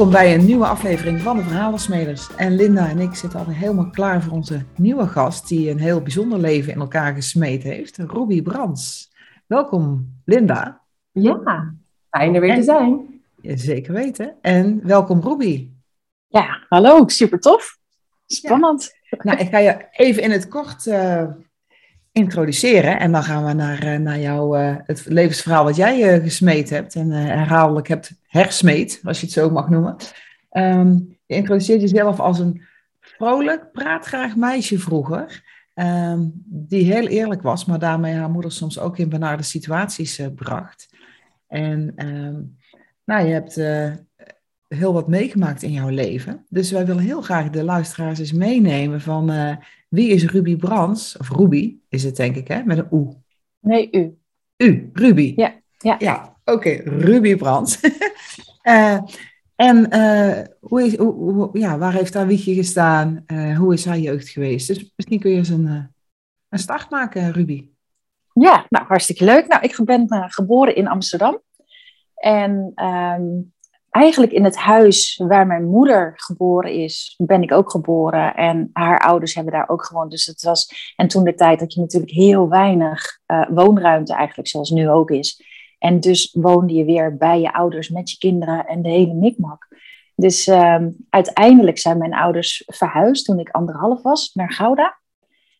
[0.00, 2.34] Welkom bij een nieuwe aflevering van de Verhalensmeders.
[2.36, 6.00] En Linda en ik zitten al helemaal klaar voor onze nieuwe gast, die een heel
[6.02, 9.12] bijzonder leven in elkaar gesmeed heeft, Ruby Brands.
[9.46, 10.80] Welkom, Linda.
[11.12, 11.74] Ja,
[12.10, 13.22] fijn er weer te zijn.
[13.42, 14.34] Zeker weten.
[14.40, 15.70] En welkom, Ruby.
[16.28, 17.78] Ja, hallo, super tof.
[18.26, 18.92] Spannend.
[19.18, 21.24] Nou, ik ga je even in het kort uh,
[22.12, 23.00] introduceren.
[23.00, 26.94] En dan gaan we naar, uh, naar jouw uh, het levensverhaal wat jij gesmeed hebt.
[26.94, 29.96] En herhaaldelijk hebt hersmeed, als je het zo mag noemen.
[30.52, 32.62] Um, je introduceert jezelf als een
[33.00, 35.48] vrolijk, praatgraag meisje vroeger.
[35.74, 40.88] Um, die heel eerlijk was, maar daarmee haar moeder soms ook in benarde situaties bracht.
[41.46, 42.56] En um,
[43.04, 43.56] nou, je hebt
[44.76, 46.46] heel wat meegemaakt in jouw leven.
[46.48, 49.56] Dus wij willen heel graag de luisteraars eens meenemen van uh,
[49.88, 51.16] wie is Ruby Brands?
[51.16, 52.62] Of Ruby is het denk ik, hè?
[52.64, 53.08] Met een U.
[53.60, 54.18] Nee, U.
[54.56, 55.32] U, Ruby.
[55.36, 55.54] Ja.
[55.78, 56.76] Ja, ja oké, okay.
[56.84, 57.80] Ruby Brands.
[58.62, 58.98] uh,
[59.56, 60.96] en uh, hoe is,
[61.52, 63.24] ja, waar heeft haar wiegje gestaan?
[63.56, 64.66] hoe is haar jeugd geweest?
[64.66, 65.92] Dus misschien kun je eens een,
[66.48, 67.68] een start maken, Ruby.
[68.32, 69.46] Ja, nou hartstikke leuk.
[69.46, 71.40] Nou, ik ben geboren in Amsterdam.
[72.14, 73.52] En um,
[73.90, 78.34] eigenlijk in het huis waar mijn moeder geboren is, ben ik ook geboren.
[78.34, 80.10] En haar ouders hebben daar ook gewoond.
[80.10, 80.92] Dus het was.
[80.96, 85.42] En toen de tijd had je natuurlijk heel weinig woonruimte, eigenlijk, zoals nu ook is.
[85.80, 89.68] En dus woonde je weer bij je ouders met je kinderen en de hele mikmak.
[90.14, 94.98] Dus um, uiteindelijk zijn mijn ouders verhuisd toen ik anderhalf was naar Gouda.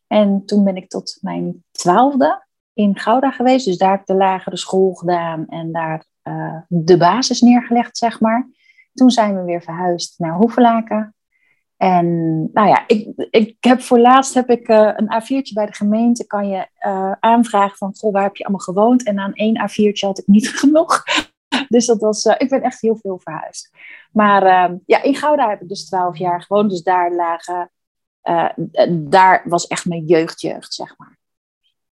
[0.06, 3.66] En toen ben ik tot mijn twaalfde in Gouda geweest.
[3.66, 8.20] Dus daar heb ik de lagere school gedaan en daar uh, de basis neergelegd, zeg
[8.20, 8.48] maar.
[8.92, 11.14] Toen zijn we weer verhuisd naar Hoevelaken.
[11.80, 12.06] En
[12.52, 16.26] nou ja, ik, ik heb voor laatst heb ik, uh, een A4'tje bij de gemeente.
[16.26, 19.04] Kan je uh, aanvragen van, goh, waar heb je allemaal gewoond?
[19.04, 21.02] En aan één A4'tje had ik niet genoeg.
[21.68, 23.70] Dus dat was, ik ben echt heel veel verhuisd.
[24.12, 26.70] Maar ehm, ja, in Gouda heb ik dus twaalf jaar gewoond.
[26.70, 27.70] Dus daar lagen,
[28.90, 31.18] daar was echt mijn jeugdjeugd, zeg maar.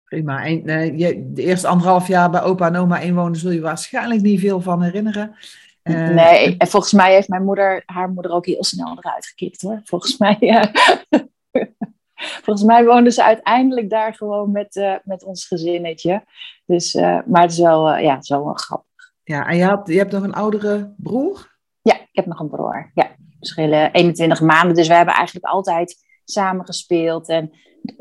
[0.03, 0.45] Prima.
[0.45, 4.39] En, je, de eerste anderhalf jaar bij opa en oma inwonen zul je waarschijnlijk niet
[4.39, 5.35] veel van herinneren.
[5.89, 9.61] Uh, nee, en volgens mij heeft mijn moeder haar moeder ook heel snel eruit gekikt
[9.61, 9.81] hoor.
[9.83, 10.63] Volgens mij, uh,
[12.15, 16.23] volgens mij woonden ze uiteindelijk daar gewoon met, uh, met ons gezinnetje.
[16.65, 16.93] Dus,
[17.25, 19.13] maar het is wel, ja, het is wel grappig.
[19.23, 21.57] Ja, en je, had, je hebt nog een oudere broer?
[21.81, 22.91] Ja, ik heb nog een broer.
[22.93, 24.75] Ja, verschillen 21 maanden.
[24.75, 27.29] Dus we hebben eigenlijk altijd samen gespeeld.
[27.29, 27.51] En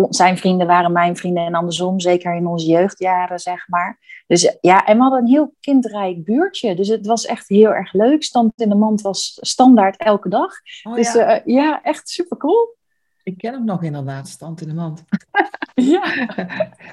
[0.08, 3.98] zijn vrienden waren mijn vrienden en andersom, zeker in onze jeugdjaren, zeg maar.
[4.26, 6.74] Dus ja, en we hadden een heel kindrijk buurtje.
[6.74, 8.22] Dus het was echt heel erg leuk.
[8.22, 10.52] Stand in de mand was standaard elke dag.
[10.82, 11.46] Oh, dus ja.
[11.46, 12.76] Uh, ja, echt super cool.
[13.22, 15.04] Ik ken hem nog inderdaad, stand in de mand.
[15.74, 16.02] ja.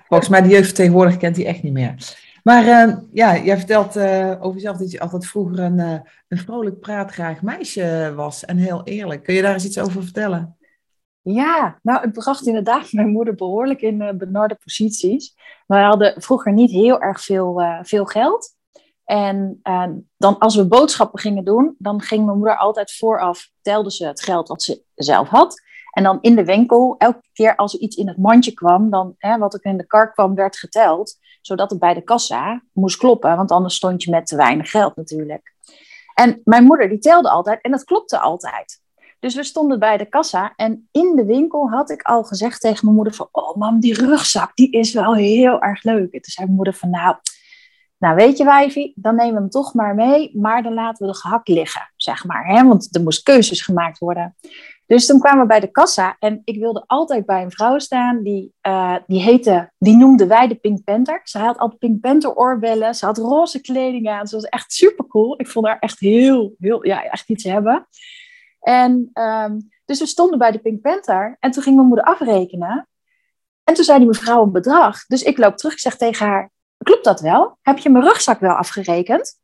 [0.08, 2.16] Volgens mij de jeugd tegenwoordig kent hij echt niet meer.
[2.44, 5.80] Maar uh, ja, jij vertelt uh, over jezelf dat je altijd vroeger een,
[6.28, 8.46] een vrolijk praatgraag meisje was.
[8.46, 9.24] En heel eerlijk.
[9.24, 10.56] Kun je daar eens iets over vertellen?
[11.22, 15.36] Ja, nou, het bracht inderdaad mijn moeder behoorlijk in uh, benarde posities.
[15.68, 18.56] We hadden vroeger niet heel erg veel, uh, veel geld.
[19.04, 19.88] En uh,
[20.18, 24.22] dan als we boodschappen gingen doen, dan ging mijn moeder altijd vooraf, telde ze het
[24.22, 25.62] geld wat ze zelf had.
[25.92, 29.16] En dan in de winkel, elke keer als er iets in het mandje kwam, dan
[29.18, 31.20] hè, wat er in de kar kwam, werd geteld.
[31.42, 34.96] Zodat het bij de kassa moest kloppen, want anders stond je met te weinig geld
[34.96, 35.56] natuurlijk.
[36.14, 38.81] En mijn moeder die telde altijd en dat klopte altijd.
[39.22, 42.80] Dus we stonden bij de kassa en in de winkel had ik al gezegd tegen
[42.82, 46.14] mijn moeder van, oh mam, die rugzak, die is wel heel erg leuk.
[46.14, 47.16] En toen zei mijn moeder van, nou,
[47.98, 51.12] nou weet je wijfie, dan nemen we hem toch maar mee, maar dan laten we
[51.12, 52.46] de gehakt liggen, zeg maar.
[52.46, 52.68] Hè?
[52.68, 54.36] Want er moest keuzes gemaakt worden.
[54.86, 58.24] Dus toen kwamen we bij de kassa en ik wilde altijd bij een vrouw staan
[58.24, 61.22] die, uh, die heette, die noemde wij de Pink Panther.
[61.24, 65.08] Ze had altijd Pink Panther oorbellen, ze had roze kleding aan, ze was echt super
[65.08, 65.40] cool.
[65.40, 67.88] Ik vond haar echt heel, heel, ja, echt iets hebben.
[68.62, 72.88] En um, dus we stonden bij de Pink Panther en toen ging mijn moeder afrekenen.
[73.64, 75.06] En toen zei die mevrouw een bedrag.
[75.06, 77.58] Dus ik loop terug, ik zeg tegen haar, klopt dat wel?
[77.62, 79.40] Heb je mijn rugzak wel afgerekend?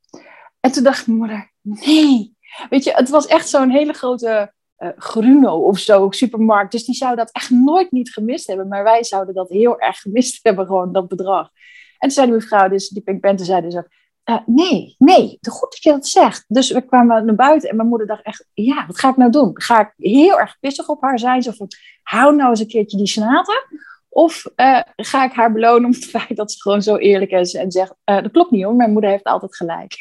[0.60, 2.36] En toen dacht mijn moeder, nee.
[2.70, 6.72] Weet je, het was echt zo'n hele grote uh, Gruno of zo, supermarkt.
[6.72, 8.68] Dus die zou dat echt nooit niet gemist hebben.
[8.68, 11.50] Maar wij zouden dat heel erg gemist hebben, gewoon dat bedrag.
[11.98, 13.88] En toen zei die mevrouw, dus die Pink Panther zei dus ook,
[14.30, 16.46] uh, nee, nee, goed dat je dat zegt.
[16.48, 19.32] Dus we kwamen naar buiten en mijn moeder dacht echt, ja, wat ga ik nou
[19.32, 19.52] doen?
[19.54, 21.42] Ga ik heel erg pissig op haar zijn?
[21.42, 21.68] Zo van,
[22.04, 23.64] hou nou eens een keertje die senaten.
[24.10, 27.54] Of uh, ga ik haar belonen om het feit dat ze gewoon zo eerlijk is
[27.54, 29.96] en zegt, uh, dat klopt niet hoor, mijn moeder heeft altijd gelijk.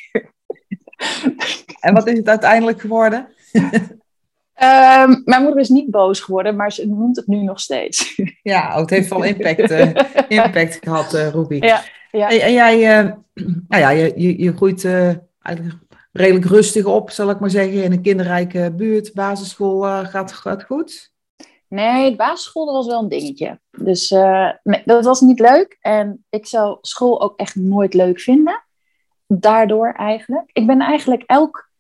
[1.81, 3.29] en wat is het uiteindelijk geworden?
[3.53, 8.21] Um, mijn moeder is niet boos geworden, maar ze noemt het nu nog steeds.
[8.43, 9.71] ja, oh, het heeft wel impact,
[10.29, 11.59] impact gehad, Ruby.
[11.61, 11.83] Ja.
[12.17, 12.29] Ja.
[12.31, 13.13] En, en jij, uh,
[13.69, 15.79] nou ja, je, je, je groeit uh, eigenlijk
[16.13, 19.15] redelijk rustig op, zal ik maar zeggen, in een kinderrijke buurt.
[19.15, 21.15] Basisschool gaat, gaat goed?
[21.69, 23.61] Nee, de basisschool dat was wel een dingetje.
[23.71, 24.09] Dus
[24.85, 25.77] dat was niet leuk.
[25.81, 28.65] En ik zou school ook echt nooit leuk vinden.
[29.27, 30.51] Daardoor eigenlijk.
[30.53, 31.71] Ik ben eigenlijk elk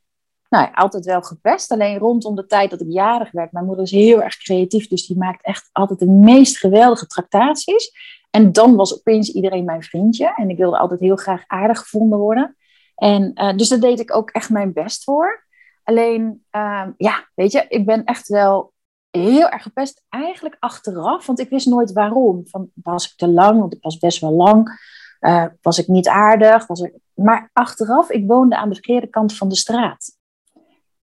[0.49, 1.73] nou, altijd wel gepest.
[1.73, 3.53] Alleen rondom de tijd dat ik jarig werd.
[3.53, 7.93] Mijn moeder is heel erg creatief, dus die maakt echt altijd de meest geweldige tractaties.
[8.37, 10.33] En dan was opeens iedereen mijn vriendje.
[10.35, 12.57] En ik wilde altijd heel graag aardig gevonden worden.
[12.95, 15.47] En uh, dus daar deed ik ook echt mijn best voor.
[15.83, 18.73] Alleen, uh, ja, weet je, ik ben echt wel
[19.11, 20.05] heel erg gepest.
[20.09, 22.47] Eigenlijk achteraf, want ik wist nooit waarom.
[22.47, 23.61] Van, was ik te lang?
[23.61, 24.81] Want ik was best wel lang.
[25.21, 26.67] Uh, was ik niet aardig?
[26.67, 26.95] Was ik...
[27.15, 30.16] Maar achteraf, ik woonde aan de verkeerde kant van de straat.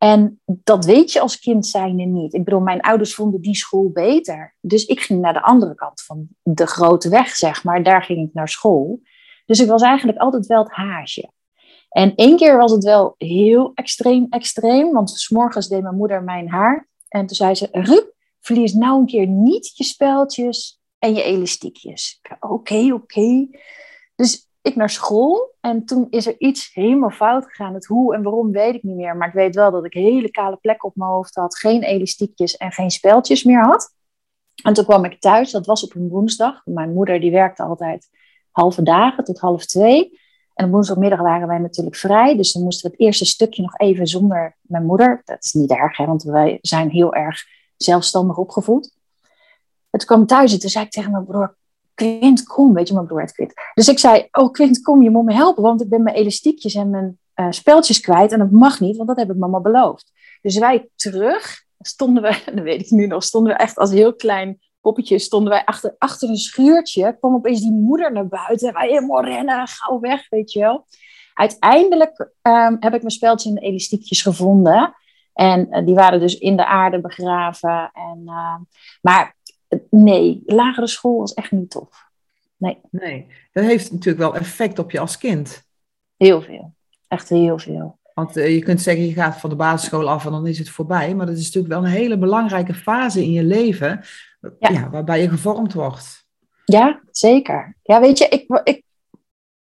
[0.02, 2.34] En dat weet je als kind zijnde niet.
[2.34, 4.56] Ik bedoel, mijn ouders vonden die school beter.
[4.60, 7.82] Dus ik ging naar de andere kant van de grote weg, zeg maar.
[7.82, 9.00] Daar ging ik naar school.
[9.46, 11.30] Dus ik was eigenlijk altijd wel het haasje.
[11.88, 14.92] En één keer was het wel heel extreem, extreem.
[14.92, 16.88] Want s morgens deed mijn moeder mijn haar.
[17.08, 22.20] En toen zei ze, Rup, verlies nou een keer niet je speltjes en je elastiekjes.
[22.40, 23.48] Oké, oké.
[24.14, 27.74] Dus ik naar school en toen is er iets helemaal fout gegaan.
[27.74, 29.16] Het hoe en waarom weet ik niet meer.
[29.16, 31.58] Maar ik weet wel dat ik hele kale plekken op mijn hoofd had.
[31.58, 33.94] Geen elastiekjes en geen speltjes meer had.
[34.62, 36.62] En toen kwam ik thuis, dat was op een woensdag.
[36.64, 38.08] Mijn moeder die werkte altijd
[38.50, 40.18] halve dagen tot half twee.
[40.54, 42.36] En op woensdagmiddag waren wij natuurlijk vrij.
[42.36, 45.22] Dus dan moesten we het eerste stukje nog even zonder mijn moeder.
[45.24, 47.44] Dat is niet erg, hè, want wij zijn heel erg
[47.76, 48.92] zelfstandig opgevoed.
[49.90, 51.58] Toen kwam thuis en toen zei ik tegen mijn broer...
[52.00, 53.52] Quint, kom, weet je, mijn broer heet Quint.
[53.74, 56.74] Dus ik zei, oh Quint, kom, je moet me helpen, want ik ben mijn elastiekjes
[56.74, 60.12] en mijn uh, speltjes kwijt en dat mag niet, want dat heb ik mama beloofd.
[60.42, 64.14] Dus wij terug, stonden we, dat weet ik nu nog, stonden we echt als heel
[64.14, 68.74] klein poppetje, stonden wij achter, achter een schuurtje, kwam opeens die moeder naar buiten en
[68.74, 70.86] wij helemaal rennen, gauw weg, weet je wel.
[71.34, 74.94] Uiteindelijk um, heb ik mijn speltjes en elastiekjes gevonden.
[75.32, 77.90] En uh, die waren dus in de aarde begraven.
[77.92, 78.56] En, uh,
[79.00, 79.36] maar
[79.90, 82.08] nee, lagere school was echt niet tof.
[82.56, 82.78] Nee.
[82.90, 85.62] Nee, dat heeft natuurlijk wel effect op je als kind.
[86.16, 86.74] Heel veel.
[87.08, 87.98] Echt heel veel.
[88.14, 90.70] Want uh, je kunt zeggen, je gaat van de basisschool af en dan is het
[90.70, 91.14] voorbij.
[91.14, 94.00] Maar dat is natuurlijk wel een hele belangrijke fase in je leven,
[94.58, 94.70] ja.
[94.70, 96.26] ja waarbij je gevormd wordt.
[96.64, 97.76] Ja, zeker.
[97.82, 98.82] Ja, weet je, ik, ik,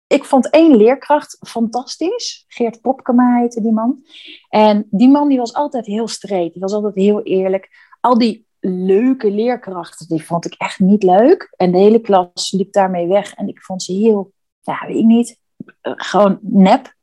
[0.07, 2.45] ik vond één leerkracht fantastisch.
[2.47, 4.03] Geert Popkema heette die man.
[4.49, 6.53] En die man die was altijd heel streed.
[6.53, 7.69] Die was altijd heel eerlijk.
[7.99, 11.53] Al die leuke leerkrachten, die vond ik echt niet leuk.
[11.55, 13.33] En de hele klas liep daarmee weg.
[13.33, 14.31] En ik vond ze heel,
[14.61, 15.39] ja, weet ik niet,
[15.81, 16.95] eh, gewoon nep.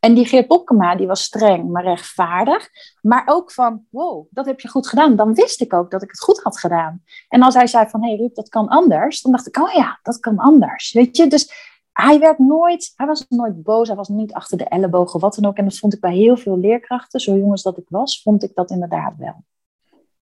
[0.00, 2.68] En die Geert Popkema, die was streng, maar rechtvaardig.
[3.00, 5.16] Maar ook van, wow, dat heb je goed gedaan.
[5.16, 7.02] Dan wist ik ook dat ik het goed had gedaan.
[7.28, 9.22] En als hij zei van, hé hey Ruud, dat kan anders.
[9.22, 10.92] Dan dacht ik, oh ja, dat kan anders.
[10.92, 11.52] Weet je, dus
[11.92, 13.88] hij werd nooit, hij was nooit boos.
[13.88, 15.56] Hij was niet achter de ellebogen, wat dan ook.
[15.56, 18.54] En dat vond ik bij heel veel leerkrachten, zo jongens dat ik was, vond ik
[18.54, 19.44] dat inderdaad wel.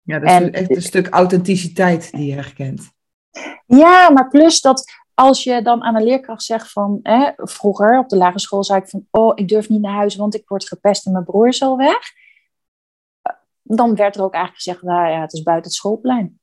[0.06, 2.90] Ja, dat is en, echt een stuk authenticiteit die je herkent.
[3.66, 8.08] Ja, maar plus dat als je dan aan een leerkracht zegt van, hè, vroeger op
[8.08, 10.68] de lagere school zei ik van, oh, ik durf niet naar huis, want ik word
[10.68, 11.98] gepest en mijn broer is al weg.
[13.62, 16.40] Dan werd er ook eigenlijk gezegd, nou ja, het is buiten het schoolplein.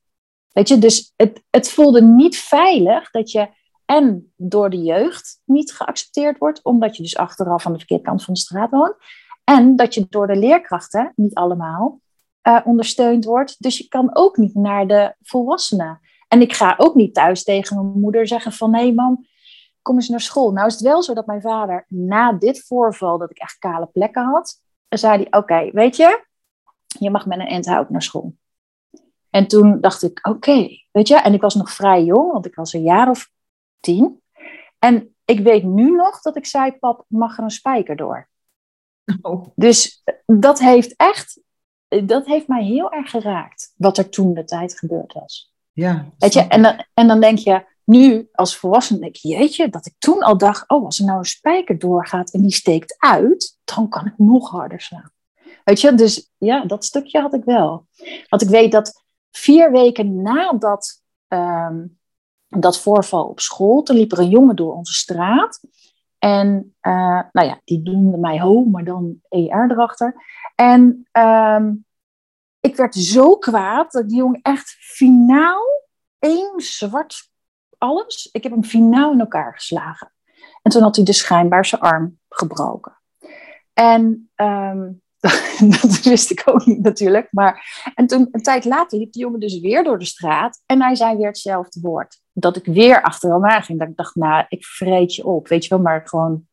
[0.52, 3.48] Weet je, dus het, het voelde niet veilig dat je
[3.84, 8.24] en door de jeugd niet geaccepteerd wordt, omdat je dus achteraf aan de verkeerde kant
[8.24, 8.96] van de straat woont.
[9.44, 12.00] En dat je door de leerkrachten, niet allemaal,
[12.48, 13.62] uh, ondersteund wordt.
[13.62, 16.00] Dus je kan ook niet naar de volwassenen.
[16.28, 18.70] En ik ga ook niet thuis tegen mijn moeder zeggen van...
[18.70, 19.26] nee mam,
[19.82, 20.52] kom eens naar school.
[20.52, 23.18] Nou is het wel zo dat mijn vader na dit voorval...
[23.18, 24.60] dat ik echt kale plekken had...
[24.88, 26.24] zei hij, oké, weet je...
[26.98, 28.34] je mag met een endhout naar school.
[29.30, 31.16] En toen dacht ik, oké, weet je...
[31.16, 33.30] en ik was nog vrij jong, want ik was een jaar of
[33.80, 34.22] tien.
[34.78, 38.28] En ik weet nu nog dat ik zei, pap, mag er een spijker door?
[39.22, 39.46] Oh.
[39.54, 41.40] Dus dat heeft echt
[42.04, 45.52] dat heeft mij heel erg geraakt, wat er toen de tijd gebeurd was.
[45.72, 49.68] Ja, Weet je, en dan, en dan denk je, nu als volwassene, denk je, jeetje,
[49.68, 52.96] dat ik toen al dacht, oh, als er nou een spijker doorgaat en die steekt
[52.98, 55.12] uit, dan kan ik nog harder slaan.
[55.64, 57.86] Weet je, dus ja, dat stukje had ik wel.
[58.28, 61.98] Want ik weet dat vier weken nadat um,
[62.48, 65.60] dat voorval op school, toen liep er een jongen door onze straat.
[66.24, 70.14] En uh, nou ja, die noemde mij ho, maar dan ER erachter.
[70.54, 71.84] En um,
[72.60, 75.62] ik werd zo kwaad dat die jongen echt finaal
[76.18, 77.30] één zwart
[77.78, 78.28] alles.
[78.32, 80.12] Ik heb hem finaal in elkaar geslagen.
[80.62, 83.00] En toen had hij dus schijnbaar arm gebroken.
[83.72, 85.02] En um,
[85.80, 87.28] dat wist ik ook niet natuurlijk.
[87.30, 90.62] Maar, en toen, een tijd later liep die jongen dus weer door de straat.
[90.66, 92.22] En hij zei weer hetzelfde woord.
[92.36, 93.78] Dat ik weer achter hem aan ging.
[93.78, 95.48] Dat ik dacht, nou, ik vreet je op.
[95.48, 96.46] Weet je wel, maar gewoon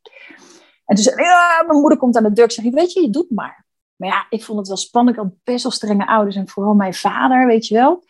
[0.85, 2.45] En toen zei ja, mijn moeder komt aan de deur.
[2.45, 3.65] Ik zeg, weet je, je doet maar.
[3.95, 5.17] Maar ja, ik vond het wel spannend.
[5.17, 8.03] Ik had best wel strenge ouders en vooral mijn vader, weet je wel.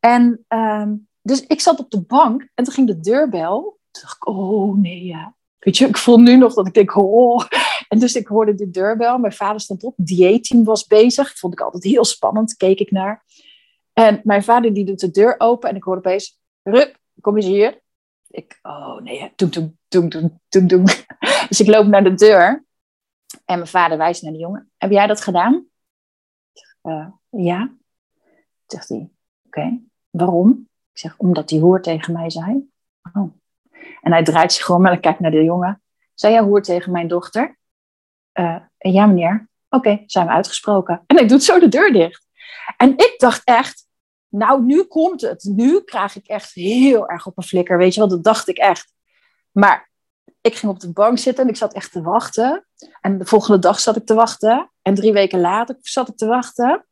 [0.00, 3.78] En ehm, dus ik zat op de bank en toen ging de deurbel.
[3.90, 5.34] Toen dacht ik, oh nee, ja.
[5.58, 7.44] Weet je, ik voel nu nog dat ik denk, oh.
[7.88, 9.18] En dus ik hoorde de deurbel.
[9.18, 9.94] Mijn vader stond op.
[9.96, 11.38] Dieetteam was bezig.
[11.38, 12.56] vond ik altijd heel spannend.
[12.56, 13.24] Keek ik naar.
[13.92, 15.68] En mijn vader die doet de deur open.
[15.68, 17.80] En ik hoor opeens, Rup, kom eens hier.
[18.28, 20.84] Ik, oh nee, toen, toen, toen, toen, toen.
[21.48, 22.64] Dus ik loop naar de deur.
[23.44, 24.70] En mijn vader wijst naar de jongen.
[24.76, 25.66] Heb jij dat gedaan?
[26.82, 27.74] Uh, ja.
[28.66, 29.10] Zegt hij,
[29.46, 29.80] oké.
[30.10, 30.68] Waarom?
[30.92, 32.70] Ik zeg, omdat hij hoor tegen mij zei.
[33.12, 33.32] Oh.
[34.02, 35.82] En hij draait zich om en kijkt naar de jongen.
[36.14, 37.58] Zei jij hoor tegen mijn dochter?
[38.34, 39.48] Uh, ja, meneer.
[39.68, 41.02] Oké, zijn we uitgesproken.
[41.06, 42.26] En hij doet zo de deur dicht.
[42.76, 43.85] En ik dacht echt,
[44.36, 45.44] nou, nu komt het.
[45.44, 47.78] Nu krijg ik echt heel erg op een flikker.
[47.78, 48.92] Weet je wel, dat dacht ik echt.
[49.52, 49.90] Maar
[50.40, 52.66] ik ging op de bank zitten en ik zat echt te wachten.
[53.00, 54.70] En de volgende dag zat ik te wachten.
[54.82, 56.86] En drie weken later zat ik te wachten.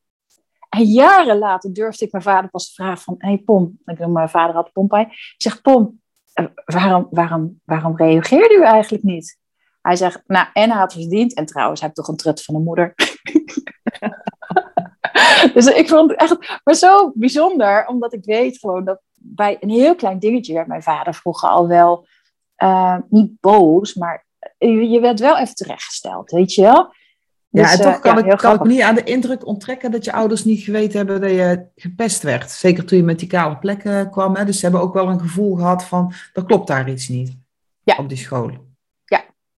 [0.69, 3.15] En jaren later durfde ik mijn vader pas te vragen van...
[3.19, 5.03] Hé hey Pom, ik noem mijn vader had Pompij.
[5.03, 6.01] Ik zeg, Pom,
[6.33, 9.39] eh, waarom, waarom, waarom reageerde u eigenlijk niet?
[9.81, 11.35] Hij zegt, nou, en hij had verdiend.
[11.35, 12.95] En trouwens, hij heeft toch een trut van de moeder.
[15.55, 17.87] dus ik vond het echt maar zo bijzonder.
[17.87, 21.69] Omdat ik weet gewoon dat bij een heel klein dingetje werd mijn vader vroeger al
[21.69, 22.07] wel...
[22.59, 24.27] Uh, niet boos, maar
[24.59, 26.93] je werd wel even terechtgesteld, weet je wel?
[27.55, 29.91] ja, dus, en toch eh, kan, ik, kan ik me niet aan de indruk onttrekken
[29.91, 32.51] dat je ouders niet geweten hebben dat je gepest werd.
[32.51, 34.37] Zeker toen je met die kale plekken kwam.
[34.37, 34.45] Hè?
[34.45, 37.37] Dus ze hebben ook wel een gevoel gehad van, er klopt daar iets niet
[37.83, 37.97] ja.
[37.97, 38.51] op die school.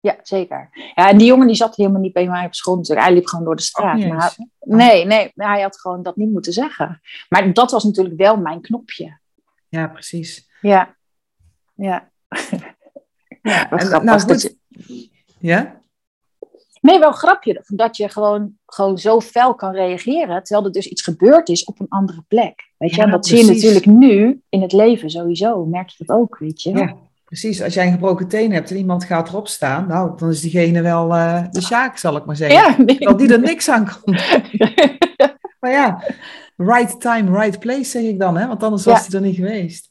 [0.05, 0.69] Ja, zeker.
[0.95, 3.07] Ja, en die jongen die zat helemaal niet bij mij op school natuurlijk.
[3.07, 3.99] Hij liep gewoon door de straat.
[3.99, 7.01] Maar, nee, nee, hij had gewoon dat niet moeten zeggen.
[7.29, 9.19] Maar dat was natuurlijk wel mijn knopje.
[9.69, 10.49] Ja, precies.
[10.61, 10.97] Ja,
[11.75, 12.11] ja.
[13.43, 14.57] ja en, nou, goed.
[15.39, 15.81] Ja?
[16.81, 17.63] Nee, wel een grapje.
[17.67, 20.43] Dat je gewoon, gewoon zo fel kan reageren.
[20.43, 22.73] Terwijl er dus iets gebeurd is op een andere plek.
[22.77, 23.03] Weet je?
[23.03, 25.65] en dat zie je natuurlijk nu in het leven sowieso.
[25.65, 26.71] Merk je dat ook, weet je?
[26.71, 27.63] Ja, precies.
[27.63, 29.87] Als jij een gebroken teen hebt en iemand gaat erop staan.
[29.87, 32.59] Nou, dan is diegene wel uh, de zaak, zal ik maar zeggen.
[32.59, 33.15] Ja, nee.
[33.17, 34.15] die er niks aan kan.
[35.61, 36.03] maar ja,
[36.57, 38.37] right time, right place, zeg ik dan.
[38.37, 38.47] Hè?
[38.47, 39.89] Want anders was hij er niet geweest.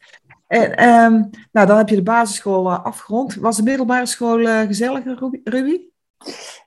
[0.48, 3.36] En, um, nou, dan heb je de basisschool uh, afgerond.
[3.36, 5.80] Was de middelbare school uh, gezelliger, Ruby?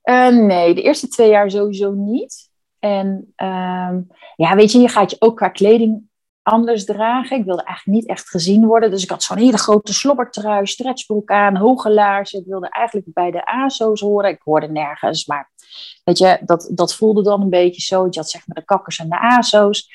[0.04, 2.50] Uh, nee, de eerste twee jaar sowieso niet.
[2.78, 3.96] En uh,
[4.36, 6.02] ja, weet je, je gaat je ook qua kleding
[6.46, 7.38] anders dragen.
[7.38, 8.90] Ik wilde eigenlijk niet echt gezien worden.
[8.90, 12.40] Dus ik had zo'n hele grote slobbertrui, stretchbroek aan, hoge laarzen.
[12.40, 14.30] Ik wilde eigenlijk bij de ASO's horen.
[14.30, 15.50] Ik hoorde nergens, maar
[16.04, 18.06] weet je, dat, dat voelde dan een beetje zo.
[18.10, 19.88] Je had zeg maar de kakkers en de ASO's.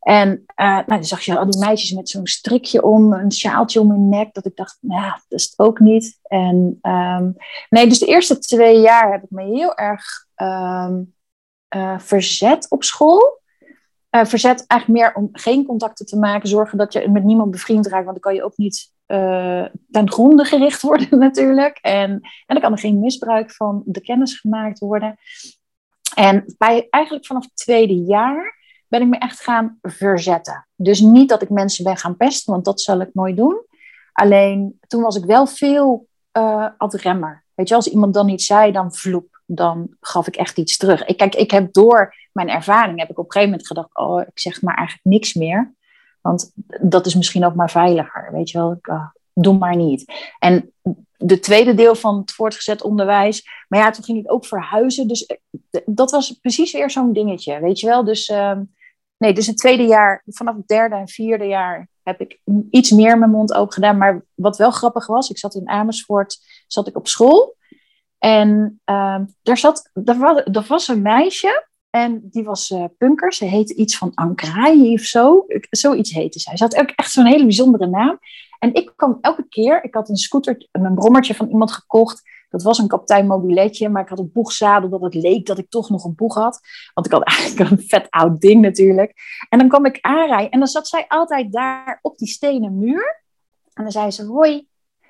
[0.00, 3.80] En uh, nou, dan zag je al die meisjes met zo'n strikje om, een sjaaltje
[3.80, 6.18] om hun nek, dat ik dacht, nou dat is het ook niet.
[6.22, 7.36] En um,
[7.68, 10.04] nee, dus de eerste twee jaar heb ik me heel erg
[10.36, 11.14] um,
[11.76, 13.42] uh, verzet op school.
[14.14, 17.86] Uh, verzet eigenlijk meer om geen contacten te maken, zorgen dat je met niemand bevriend
[17.86, 18.92] raakt, want dan kan je ook niet
[19.90, 21.78] ten gronde gericht worden natuurlijk.
[21.80, 25.16] En, en dan kan er geen misbruik van de kennis gemaakt worden.
[26.14, 30.66] En bij, eigenlijk vanaf het tweede jaar ben ik me echt gaan verzetten.
[30.74, 33.66] Dus niet dat ik mensen ben gaan pesten, want dat zal ik nooit doen.
[34.12, 36.06] Alleen toen was ik wel veel
[36.38, 37.44] uh, ad remmer.
[37.54, 41.04] Weet je, als iemand dan iets zei, dan vloep, dan gaf ik echt iets terug.
[41.04, 44.20] Ik, kijk, ik heb door mijn ervaring, heb ik op een gegeven moment gedacht, oh,
[44.20, 45.74] ik zeg maar eigenlijk niks meer.
[46.20, 48.72] Want dat is misschien ook maar veiliger, weet je wel.
[48.72, 50.12] Ik, uh, doe maar niet.
[50.38, 50.72] En
[51.16, 53.48] de tweede deel van het voortgezet onderwijs.
[53.68, 55.08] Maar ja, toen ging ik ook verhuizen.
[55.08, 58.04] Dus eh, dat was precies weer zo'n dingetje, weet je wel.
[58.04, 58.58] Dus uh,
[59.16, 63.18] nee, dus het tweede jaar, vanaf het derde en vierde jaar heb ik iets meer
[63.18, 63.98] mijn mond open gedaan.
[63.98, 67.56] Maar wat wel grappig was, ik zat in Amersfoort, zat ik op school.
[68.18, 73.32] En uh, daar, zat, daar, was, een meisje en die was uh, punker.
[73.32, 75.44] Ze heette iets van Ankrai of zo.
[75.70, 76.56] Zoiets heette zij.
[76.56, 78.18] Ze had ook echt zo'n hele bijzondere naam.
[78.58, 82.22] En ik kwam elke keer, ik had een scooter, een brommertje van iemand gekocht.
[82.48, 85.70] Dat was een kapitein mobiletje, maar ik had een boegzadel dat het leek dat ik
[85.70, 86.60] toch nog een boeg had.
[86.94, 89.12] Want ik had eigenlijk een vet oud ding natuurlijk.
[89.48, 93.22] En dan kwam ik aanrijden en dan zat zij altijd daar op die stenen muur.
[93.72, 94.66] En dan zei ze hoi.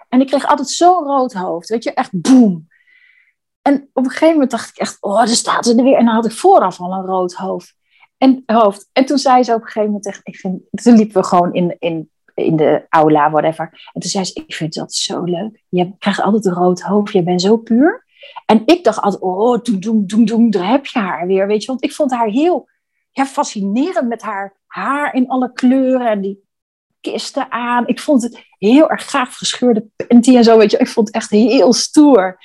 [0.08, 2.68] En ik kreeg altijd zo'n rood hoofd, weet je, echt boem.
[3.64, 5.96] En op een gegeven moment dacht ik echt, oh, daar staat ze er weer.
[5.96, 7.74] En dan had ik vooraf al een rood hoofd.
[8.18, 8.88] En, hoofd.
[8.92, 11.52] en toen zei ze op een gegeven moment tegen, ik vind, toen liepen we gewoon
[11.52, 13.90] in, in in de aula, whatever.
[13.92, 15.62] En toen zei ze, ik vind dat zo leuk.
[15.68, 18.04] Je krijgt altijd een rood hoofd, je bent zo puur.
[18.46, 21.60] En ik dacht altijd, oh, doem, doem, doem, doem, daar heb je haar weer, weet
[21.60, 21.66] je.
[21.66, 22.68] Want ik vond haar heel
[23.10, 26.10] ja, fascinerend met haar haar in alle kleuren.
[26.10, 26.42] En die
[27.00, 27.86] kisten aan.
[27.86, 30.78] Ik vond het heel erg gaaf gescheurde panty en zo, weet je.
[30.78, 32.38] Ik vond het echt heel stoer.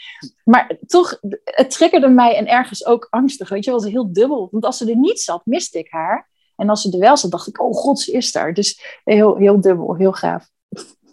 [0.43, 3.71] Maar toch, het triggerde mij en ergens ook angstig, weet je.
[3.71, 4.47] Het was heel dubbel.
[4.51, 6.29] Want als ze er niet zat, miste ik haar.
[6.55, 8.53] En als ze er wel zat, dacht ik, oh god, ze is daar.
[8.53, 10.49] Dus heel, heel dubbel, heel gaaf.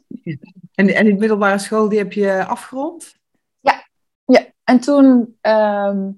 [0.75, 3.15] En, en die middelbare school, die heb je afgerond?
[3.61, 3.87] Ja,
[4.25, 4.47] ja.
[4.65, 6.11] en toen ehm,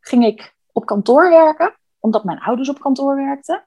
[0.00, 3.66] ging ik op kantoor werken, omdat mijn ouders op kantoor werkten.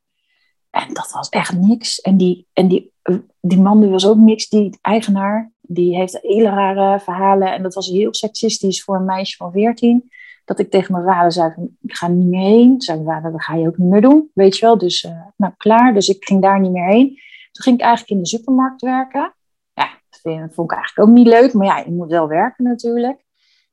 [0.70, 2.02] En dat was echt niks.
[2.02, 2.94] En die, en die,
[3.42, 5.52] die man die was ook niks, die eigenaar.
[5.62, 7.54] Die heeft hele rare verhalen.
[7.54, 10.12] En dat was heel seksistisch voor een meisje van 14.
[10.46, 12.82] Dat ik tegen mijn vader zei: Ik ga niet meer heen.
[12.82, 14.30] Zei mijn vader: Dat ga je ook niet meer doen.
[14.34, 14.78] Weet je wel.
[14.78, 15.94] Dus uh, nou klaar.
[15.94, 17.08] Dus ik ging daar niet meer heen.
[17.52, 19.34] Toen ging ik eigenlijk in de supermarkt werken.
[19.74, 19.90] Ja,
[20.22, 21.54] dat vond ik eigenlijk ook niet leuk.
[21.54, 23.26] Maar ja, je moet wel werken natuurlijk.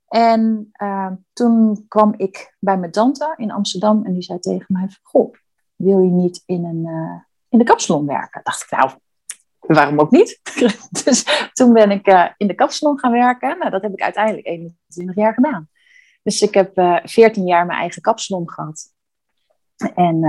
[0.09, 4.05] En uh, toen kwam ik bij mijn tante in Amsterdam.
[4.05, 5.35] En die zei tegen mij: Goh
[5.77, 8.41] wil je niet in, een, uh, in de kapsalon werken?
[8.45, 8.91] Dacht ik, nou,
[9.67, 10.41] waarom ook niet?
[11.05, 13.59] dus toen ben ik uh, in de kapsalon gaan werken.
[13.59, 15.69] Nou, dat heb ik uiteindelijk 21 jaar gedaan.
[16.23, 18.93] Dus ik heb uh, eh, 14 jaar mijn eigen kapsalon gehad.
[19.95, 20.21] En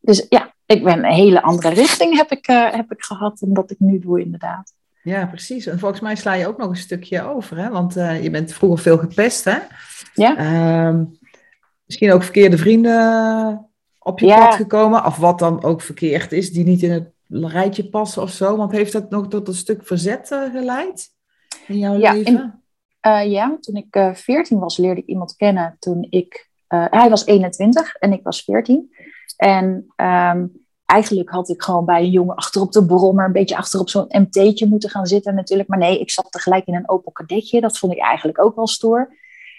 [0.00, 3.70] dus ja, ik ben een hele andere richting heb ik, heb ik gehad dan dat
[3.70, 4.72] ik nu doe, inderdaad.
[5.02, 5.66] Ja, precies.
[5.66, 7.70] En volgens mij sla je ook nog een stukje over, hè?
[7.70, 9.58] Want je bent vroeger veel gepest, hè?
[10.14, 10.36] Ja.
[10.36, 11.04] Ehm,
[11.86, 15.04] misschien ook verkeerde vrienden op je pad gekomen?
[15.04, 18.56] Of wat dan ook verkeerd is, die niet in het rijtje passen of zo?
[18.56, 21.08] Want heeft dat nog tot een stuk verzet uh, geleid
[21.66, 22.32] in jouw ja, leven?
[22.32, 22.62] In,
[23.12, 25.76] uh, ja, toen ik uh, eh, 14 was, leerde ik iemand kennen.
[25.78, 28.94] Toen ik, hij was 21 en ik was 14.
[29.36, 33.88] En um, eigenlijk had ik gewoon bij een jongen achterop de brommer, een beetje achterop
[33.88, 35.68] zo'n MT'tje moeten gaan zitten natuurlijk.
[35.68, 37.60] Maar nee, ik zat tegelijk in een Opel Kadetje.
[37.60, 39.16] Dat vond ik eigenlijk ook wel stoer.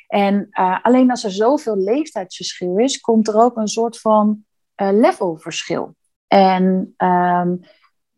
[0.08, 0.48] En
[0.82, 5.96] alleen als er zoveel leeftijdsverschil is, komt er ook een soort van levelverschil.
[6.34, 7.60] En um,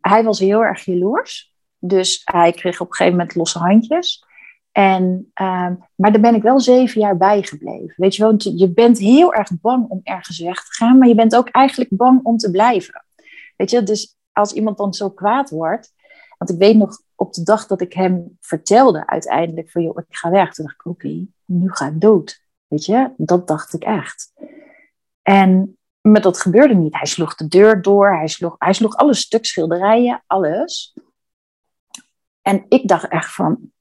[0.00, 1.54] hij was heel erg jaloers.
[1.78, 4.24] Dus hij kreeg op een gegeven moment losse handjes.
[4.72, 5.02] En,
[5.34, 7.94] um, maar daar ben ik wel zeven jaar bij gebleven.
[7.96, 11.14] Weet je wel, je bent heel erg bang om ergens weg te gaan, maar je
[11.14, 13.04] bent ook eigenlijk bang om te blijven.
[13.56, 15.92] Weet je, dus als iemand dan zo kwaad wordt,
[16.38, 20.16] want ik weet nog op de dag dat ik hem vertelde uiteindelijk van joh, ik
[20.16, 20.54] ga weg.
[20.54, 22.40] Toen dacht ik, oké, nu ga ik dood.
[22.66, 24.32] Weet je, dat dacht ik echt.
[25.22, 25.76] En
[26.10, 26.96] maar dat gebeurde niet.
[26.96, 30.96] Hij sloeg de deur door, hij sloeg, hij sloeg alle stuk schilderijen, alles.
[32.42, 33.72] En ik dacht echt van,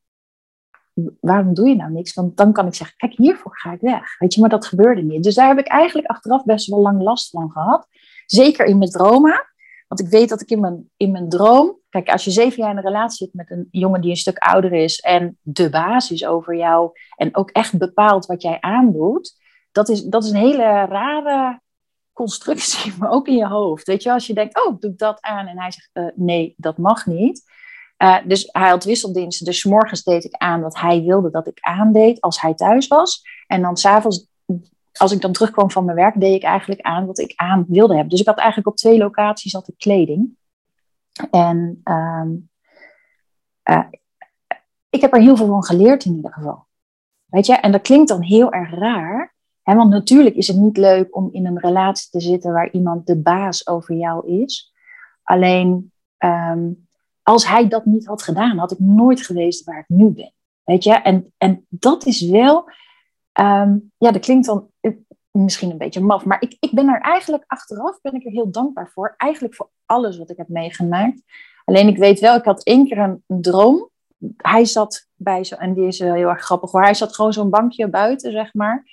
[1.20, 2.14] waarom doe je nou niks?
[2.14, 4.18] Want dan kan ik zeggen, kijk, hiervoor ga ik weg.
[4.18, 5.24] Weet je, maar dat gebeurde niet.
[5.24, 7.88] Dus daar heb ik eigenlijk achteraf best wel lang last van gehad.
[8.26, 9.46] Zeker in mijn dromen.
[9.88, 11.80] Want ik weet dat ik in mijn, in mijn droom.
[11.90, 14.38] Kijk, als je zeven jaar in een relatie zit met een jongen die een stuk
[14.38, 15.00] ouder is.
[15.00, 16.92] en de baas is over jou.
[17.16, 19.44] en ook echt bepaalt wat jij aandoet.
[19.72, 21.64] Dat is, dat is een hele rare
[22.16, 23.88] constructie, maar ook in je hoofd.
[23.88, 25.48] Weet je, als je denkt, oh, doe dat aan.
[25.48, 27.44] En hij zegt, uh, nee, dat mag niet.
[27.98, 29.46] Uh, dus hij had wisseldiensten.
[29.46, 33.22] Dus morgens deed ik aan wat hij wilde dat ik aandeed als hij thuis was.
[33.48, 34.28] En dan s'avonds
[34.98, 37.94] als ik dan terugkwam van mijn werk, deed ik eigenlijk aan wat ik aan wilde
[37.94, 38.10] hebben.
[38.10, 40.38] Dus ik had eigenlijk op twee locaties altijd kleding.
[41.32, 42.50] En um,
[43.70, 43.86] uh,
[44.90, 46.68] ik heb er heel veel van geleerd in ieder geval.
[47.26, 49.35] Weet je, en dat klinkt dan heel erg raar.
[49.74, 53.18] Want natuurlijk is het niet leuk om in een relatie te zitten waar iemand de
[53.18, 54.74] baas over jou is.
[55.24, 56.88] Alleen um,
[57.24, 60.34] als hij dat niet had gedaan, had ik nooit geweest waar ik nu ben.
[60.64, 62.70] Weet je, en, en dat is wel
[63.40, 64.92] Um, ja, dat klinkt dan eh,
[65.32, 68.52] misschien een beetje maf, maar ik, ik ben er eigenlijk achteraf ben ik er heel
[68.52, 69.14] dankbaar voor.
[69.18, 71.22] Eigenlijk voor alles wat ik heb meegemaakt.
[71.66, 73.90] Alleen ik weet wel, ik had één keer een, droom.
[74.38, 76.82] Hij zat bij zo, en die is heel erg grappig hoor.
[76.82, 78.84] Hij zat gewoon zo'n bankje buiten, zeg maar.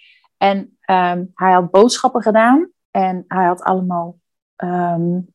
[0.42, 2.70] En um, hij had boodschappen gedaan.
[2.90, 4.18] En hij had allemaal
[4.56, 5.34] um,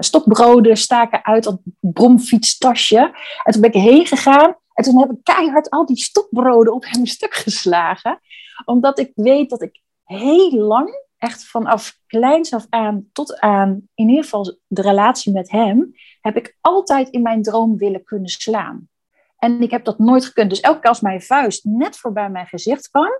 [0.00, 2.98] stokbroden staken uit dat bromfietstasje.
[3.44, 4.56] En toen ben ik heen gegaan.
[4.74, 8.20] En toen heb ik keihard al die stokbroden op hem stuk geslagen.
[8.64, 14.08] Omdat ik weet dat ik heel lang, echt vanaf kleins af aan tot aan in
[14.08, 18.88] ieder geval de relatie met hem, heb ik altijd in mijn droom willen kunnen slaan.
[19.36, 20.50] En ik heb dat nooit gekund.
[20.50, 23.10] Dus elke keer als mijn vuist net voorbij mijn gezicht kwam,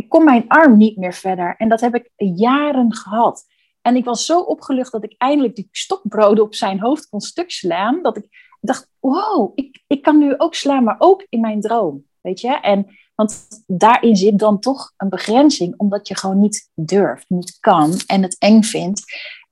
[0.00, 1.54] ik kon mijn arm niet meer verder.
[1.56, 3.44] En dat heb ik jaren gehad.
[3.82, 7.50] En ik was zo opgelucht dat ik eindelijk die stokbroden op zijn hoofd kon stuk
[7.50, 8.02] slaan.
[8.02, 12.04] Dat ik dacht, wow, ik, ik kan nu ook slaan, maar ook in mijn droom.
[12.20, 12.60] Weet je?
[12.60, 17.92] En, want daarin zit dan toch een begrenzing, omdat je gewoon niet durft, niet kan
[18.06, 19.02] en het eng vindt.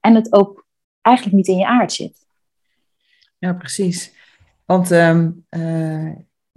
[0.00, 0.66] En het ook
[1.00, 2.26] eigenlijk niet in je aard zit.
[3.38, 4.12] Ja, precies.
[4.64, 5.46] Want um,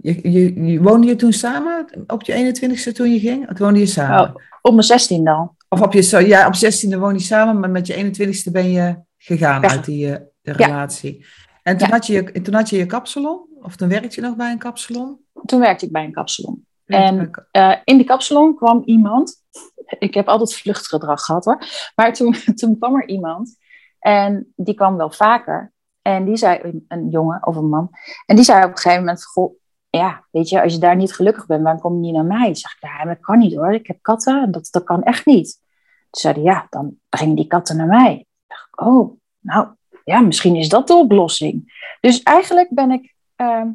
[0.02, 3.50] je, je, je, woonde je toen samen op je 21ste toen je ging?
[3.50, 4.20] Of woonde je samen?
[4.28, 5.56] Oh, op mijn 16e al.
[5.68, 8.96] Of op je, ja, op 16e woon je samen, maar met je 21ste ben je
[9.18, 11.24] gegaan uit die uh, de relatie.
[11.62, 11.92] En toen, Ja.
[11.92, 13.40] had je, je- toen had je je kapsalon?
[13.62, 15.18] Of toen werkte je nog bij een kapsalon?
[15.44, 16.66] Toen werkte ik bij een kapsalon.
[16.86, 19.34] En- Eh, in die kapsalon kwam iemand.
[19.98, 21.62] Ik heb altijd vluchtgedrag gehad hoor.
[21.94, 23.56] Maar toen, toen kwam er iemand.
[23.98, 25.72] En die kwam wel vaker.
[26.02, 27.90] En die zei, een- een jongen of een man.
[28.26, 29.54] En die zei op een gegeven moment: Goh,
[29.98, 32.48] ja, weet je, als je daar niet gelukkig bent, waarom kom je niet naar mij?
[32.48, 33.72] Ik zeg, ja, dat kan niet hoor.
[33.72, 35.60] Ik heb katten en dat, dat kan echt niet.
[36.10, 38.14] Toen zei hij, ja, dan breng die katten naar mij.
[38.14, 39.68] Ik dacht, oh, nou,
[40.04, 41.72] ja, misschien is dat de oplossing.
[42.00, 43.68] Dus eigenlijk ben ik ehm,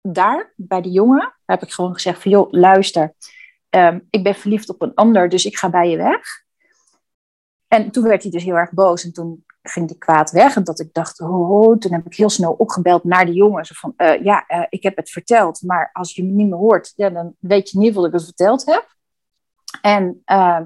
[0.00, 3.14] daar, bij die jongen, heb ik gewoon gezegd van, joh, luister,
[3.68, 6.44] ehm, ik ben verliefd op een ander, dus ik ga bij je weg.
[7.68, 10.56] En toen werd hij dus heel erg boos en toen ging hij kwaad weg.
[10.56, 13.66] En dat ik dacht, oh, toen heb ik heel snel opgebeld naar de jongen.
[13.66, 16.92] Van, eh, ja, eh, ik heb het verteld, maar als je me niet meer hoort,
[16.96, 18.96] ja, dan weet je geval dat ik het verteld heb.
[19.82, 20.60] En eh,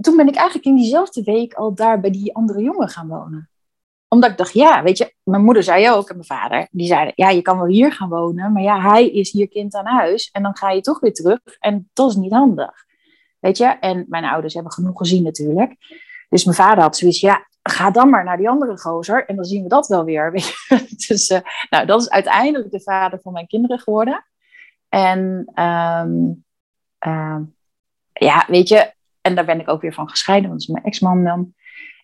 [0.00, 3.50] toen ben ik eigenlijk in diezelfde week al daar bij die andere jongen gaan wonen.
[4.08, 7.12] Omdat ik dacht, ja, weet je, mijn moeder zei ook en mijn vader, die zeiden,
[7.16, 10.30] ja, je kan wel hier gaan wonen, maar ja, hij is hier kind aan huis
[10.30, 12.84] en dan ga je toch weer terug en dat is niet handig.
[13.40, 15.76] Weet je, en mijn ouders hebben genoeg gezien natuurlijk.
[16.28, 19.44] Dus mijn vader had zoiets, ja, ga dan maar naar die andere gozer en dan
[19.44, 20.32] zien we dat wel weer.
[21.08, 24.26] Dus eh, nou, dat is uiteindelijk de vader van mijn kinderen geworden.
[24.88, 26.32] En ehm,
[26.98, 27.42] ehm,
[28.12, 31.24] ja, weet je, en daar ben ik ook weer van gescheiden, want is mijn ex-man
[31.24, 31.54] dan.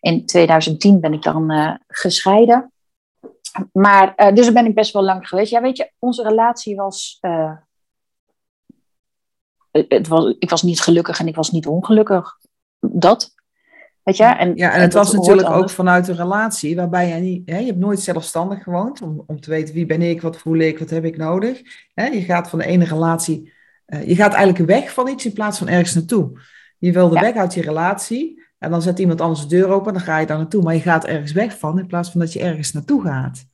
[0.01, 2.73] In 2010 ben ik dan eh, gescheiden.
[3.73, 5.51] Maar, eh, dus daar ben ik best wel lang geweest.
[5.51, 7.19] Ja, weet je, onze relatie was,
[9.71, 10.35] het was...
[10.39, 12.39] Ik was niet gelukkig en ik was niet ongelukkig.
[12.79, 13.42] Dat.
[14.05, 14.25] Weet je?
[14.25, 15.73] En, Ja, en het was natuurlijk ook anders.
[15.73, 19.51] vanuit een relatie waarbij je niet, hè, je hebt nooit zelfstandig gewoond om, om te
[19.51, 21.61] weten wie ben ik, wat voel ik, wat heb ik nodig.
[21.95, 23.53] Hè, je gaat van de ene relatie,
[23.87, 26.41] eh, je gaat eigenlijk weg van iets in plaats van ergens naartoe.
[26.79, 27.21] Je wilde Ja.
[27.21, 30.27] weg uit je relatie en dan zet iemand anders de deur open, dan ga je
[30.27, 30.63] daar naartoe.
[30.63, 33.45] Maar je gaat ergens weg van in plaats van dat je ergens naartoe gaat.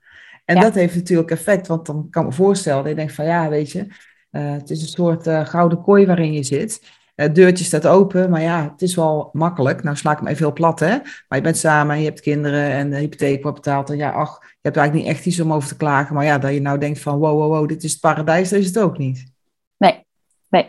[0.45, 0.63] En Ja.
[0.63, 3.49] dat heeft natuurlijk effect, want dan kan ik me voorstellen dat je denkt van ja,
[3.49, 3.87] weet je,
[4.31, 6.81] eh, het is een soort eh, gouden kooi waarin je zit.
[7.21, 9.83] Het deurtje staat open, maar ja, het is wel makkelijk.
[9.83, 10.97] Nou sla ik hem even heel plat, hè.
[11.29, 13.91] Maar je bent samen en je hebt kinderen en de hypotheek wordt betaald.
[13.91, 16.15] En ja, ach, je hebt eigenlijk niet echt iets om over te klagen.
[16.15, 18.59] Maar ja, dat je nou denkt van, wow, wow, wow, dit is het paradijs, dat
[18.59, 19.33] is het ook niet.
[19.77, 20.07] Nee,
[20.49, 20.69] nee.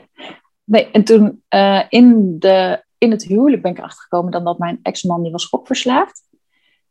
[0.64, 0.92] nee.
[0.92, 4.80] En toen eh, in, de, in het huwelijk ben ik erachter gekomen dan dat mijn
[4.82, 6.22] ex-man die was gokverslaafd.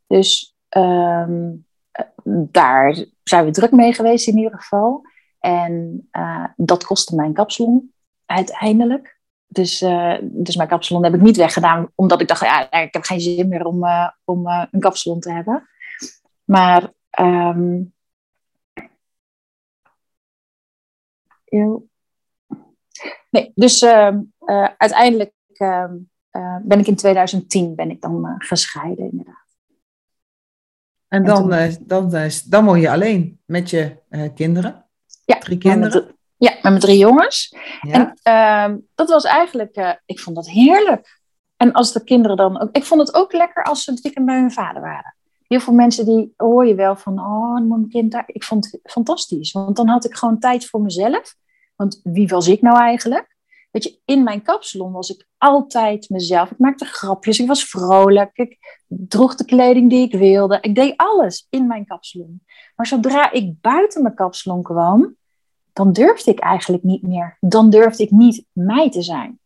[0.06, 1.50] Dus ehm,
[1.90, 2.04] eh,
[2.50, 5.02] daar zijn we druk mee geweest in ieder geval.
[5.40, 7.92] En eh, dat kostte mijn kapsalon
[8.26, 9.17] uiteindelijk.
[9.48, 13.02] Dus, eh, dus mijn kapsalon heb ik niet weggedaan, omdat ik dacht, ja, ik heb
[13.04, 15.68] geen zin meer om, eh, om eh, een kapsalon te hebben.
[16.44, 17.82] Maar ehm.
[23.30, 25.96] Nee, dus ehm, eh, uiteindelijk ehm,
[26.30, 29.46] eh, ben ik in 2010 ben ik dan gescheiden, inderdaad.
[31.08, 33.96] En En dan, toen- eh, dan, eh, dan woon je alleen met je
[34.34, 34.86] kinderen.
[35.24, 36.17] Ja, Drie kinderen.
[36.38, 37.54] Ja, met mijn drie jongens.
[37.80, 37.92] Ja.
[37.92, 41.20] En ehm, dat was eigenlijk, eh, ik vond dat heerlijk.
[41.56, 44.26] En als de kinderen dan ook, ik vond het ook lekker als ze het weekend
[44.26, 45.16] bij hun vader waren.
[45.46, 48.24] Heel veel mensen die hoor je wel van, oh, dan moet mijn kind daar.
[48.26, 51.34] Ik vond het fantastisch, want dan had ik gewoon tijd voor mezelf.
[51.76, 53.36] Want wie was ik nou eigenlijk?
[53.70, 56.50] Weet je, in mijn kapsalon was ik altijd mezelf.
[56.50, 60.58] Ik maakte grapjes, ik was vrolijk, ik droeg de kleding die ik wilde.
[60.60, 62.42] Ik deed alles in mijn kapsalon.
[62.76, 65.16] Maar zodra ik buiten mijn kapsalon kwam,
[65.78, 67.36] dan durfde ik eigenlijk niet meer.
[67.40, 69.40] Dan durfde ik niet mij te zijn.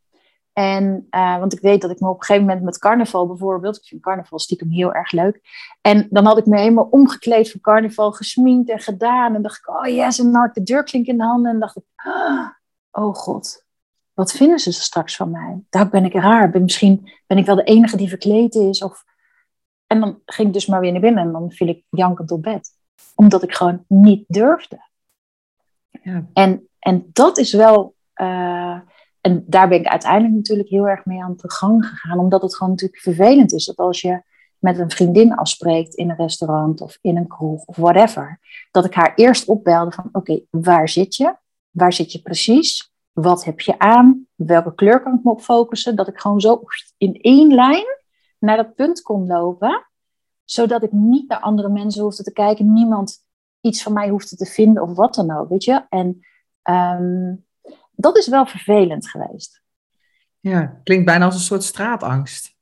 [0.52, 3.76] En, eh, want ik weet dat ik me op een gegeven moment met carnaval bijvoorbeeld,
[3.76, 5.40] ik vind carnaval stiekem heel erg leuk.
[5.80, 9.34] En dan had ik me helemaal omgekleed voor carnaval, gesminkt en gedaan.
[9.34, 11.52] En dacht ik, oh yes, en dan had ik de deurklink in de handen.
[11.52, 12.48] En dacht ik, ah,
[12.90, 13.64] oh god,
[14.14, 15.62] wat vinden ze straks van mij?
[15.70, 16.50] Daar ben ik raar.
[16.50, 18.82] Ben, misschien ben ik wel de enige die verkleed is.
[18.82, 19.04] Of...
[19.86, 22.42] En dan ging ik dus maar weer naar binnen en dan viel ik jankend op
[22.42, 22.70] bed.
[23.14, 24.90] Omdat ik gewoon niet durfde.
[26.32, 27.94] En, en dat is wel.
[28.12, 28.80] eh,
[29.20, 32.18] en daar ben ik uiteindelijk natuurlijk heel erg mee aan de gang gegaan.
[32.18, 34.22] Omdat het gewoon natuurlijk vervelend is dat als je
[34.58, 38.40] met een vriendin afspreekt in een restaurant of in een kroeg of whatever.
[38.70, 41.36] Dat ik haar eerst opbelde van oké, waar zit je?
[41.70, 42.92] Waar zit je precies?
[43.12, 44.26] Wat heb je aan?
[44.34, 45.96] Welke kleur kan ik me op focussen?
[45.96, 46.62] Dat ik gewoon zo
[46.96, 47.86] in één lijn
[48.38, 49.86] naar dat punt kon lopen.
[50.44, 52.72] Zodat ik niet naar andere mensen hoefde te kijken.
[52.72, 53.21] Niemand
[53.62, 55.86] iets van mij hoefde te vinden of wat dan ook, weet je.
[55.88, 56.20] En
[56.62, 57.34] ehm,
[57.92, 59.62] dat is wel vervelend geweest.
[60.40, 62.54] ja, klinkt bijna als een soort straatangst.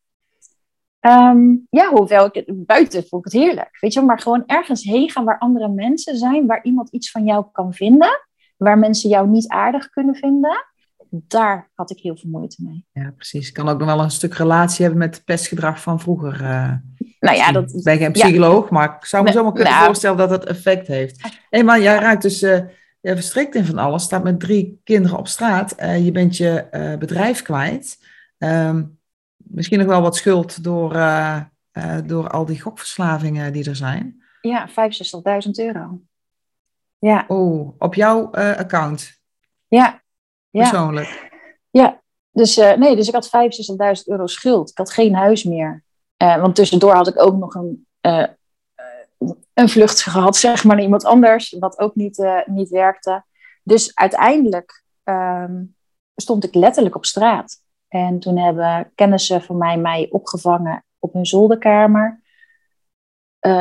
[1.00, 4.00] Ehm, ja, hoewel ik het buiten vond ik het heerlijk, weet je.
[4.00, 7.72] Maar gewoon ergens heen gaan waar andere mensen zijn, waar iemand iets van jou kan
[7.72, 10.69] vinden, waar mensen jou niet aardig kunnen vinden.
[11.10, 12.86] Daar had ik heel veel moeite mee.
[12.92, 13.52] Ja, precies.
[13.52, 16.32] Kan ook nog wel een stuk relatie hebben met het pestgedrag van vroeger.
[16.40, 16.72] Uh,
[17.20, 17.74] nou ja, dat...
[17.74, 20.86] Ik ben geen psycholoog, maar ik zou me zomaar kunnen nou, voorstellen dat het effect
[20.86, 21.38] heeft.
[21.50, 22.60] Hé, maar jij raakt dus uh,
[23.00, 24.02] verstrikt in van alles.
[24.02, 25.74] Staat met drie kinderen op straat.
[25.80, 27.98] Uh, je bent je bedrijf kwijt.
[28.38, 28.98] Um,
[29.36, 30.92] misschien nog wel wat schuld door,
[32.06, 34.22] door al die gokverslavingen die er zijn.
[34.40, 34.74] Ja, 65.000
[35.50, 36.00] euro.
[36.98, 37.24] Ja.
[37.28, 39.20] Oh, op jouw account?
[39.68, 40.00] Ja.
[40.50, 40.70] Ja.
[40.70, 41.30] Persoonlijk?
[41.70, 42.00] Ja,
[42.32, 43.30] dus, uh, nee, dus ik had
[43.98, 44.70] 65.000 euro schuld.
[44.70, 45.84] Ik had geen huis meer.
[46.22, 48.26] Uh, want tussendoor had ik ook nog een, uh,
[49.54, 53.24] een vlucht gehad, zeg maar, naar iemand anders, wat ook niet, niet werkte.
[53.62, 55.76] Dus uiteindelijk um,
[56.14, 57.62] stond ik letterlijk op straat.
[57.88, 62.22] En toen hebben kennissen van mij mij opgevangen op hun zolderkamer.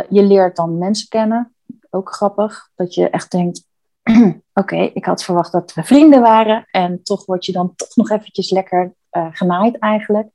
[0.09, 1.55] je leert dan mensen kennen.
[1.89, 3.68] Ook grappig, dat je echt denkt,
[4.53, 6.67] oké, ik had verwacht dat we vrienden waren.
[6.71, 10.27] En toch word je dan toch nog eventjes lekker uh, genaaid eigenlijk.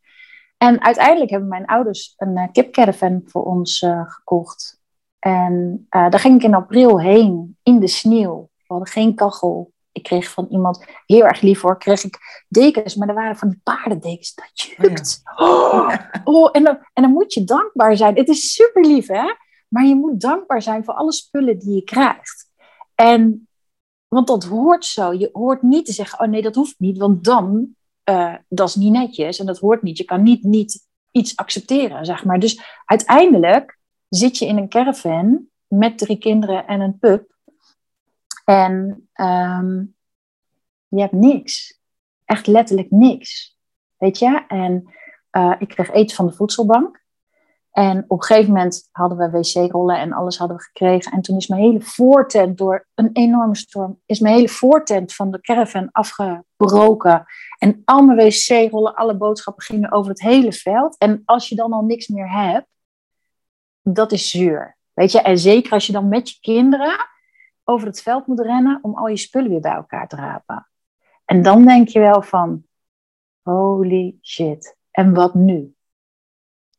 [0.57, 4.83] En uiteindelijk hebben mijn ouders een uh, kipcaravan voor ons uh, gekocht.
[5.19, 8.51] En daar ging ik in april heen, in de sneeuw.
[8.57, 9.73] We hadden geen kachel.
[9.93, 12.95] Ik kreeg van iemand, heel erg lief hoor, kreeg ik dekens.
[12.95, 14.35] Maar er waren van die paardendekens.
[14.35, 15.23] Dat jukt.
[15.37, 18.17] Oh, oh, en, dan, en dan moet je dankbaar zijn.
[18.17, 19.35] Het is super lief hè.
[19.69, 22.51] Maar je moet dankbaar zijn voor alle spullen die je krijgt.
[22.95, 23.49] En
[24.15, 25.13] want dat hoort zo.
[25.13, 27.75] Je hoort niet te zeggen, oh nee, dat hoeft niet, want dan,
[28.05, 29.99] uh, dat is niet netjes en dat hoort niet.
[29.99, 32.39] Je kan niet, niet iets accepteren, zeg maar.
[32.39, 37.37] Dus uiteindelijk zit je in een caravan met drie kinderen en een pup.
[38.45, 39.95] En um,
[40.89, 41.81] je hebt niks.
[42.25, 43.59] Echt letterlijk niks.
[43.97, 44.45] Weet je?
[44.49, 44.93] En
[45.33, 47.04] uh, ik kreeg eten van de voedselbank.
[47.75, 51.13] En op een gegeven moment hadden we wc-rollen en alles hadden we gekregen.
[51.13, 55.31] En toen is mijn hele voortent door een enorme storm, is mijn hele voortent van
[55.31, 57.25] de caravan afgebroken.
[57.59, 60.99] En al mijn wc-rollen, alle boodschappen gingen over het hele veld.
[60.99, 62.67] En als je dan al niks meer hebt,
[63.83, 64.77] dat is zuur.
[64.93, 66.97] Weet je, en zeker als je dan met je kinderen
[67.65, 70.69] over het veld moet rennen om al je spullen weer bij elkaar te rapen.
[71.25, 72.65] En dan denk je wel van,
[73.43, 75.74] holy shit, en wat nu?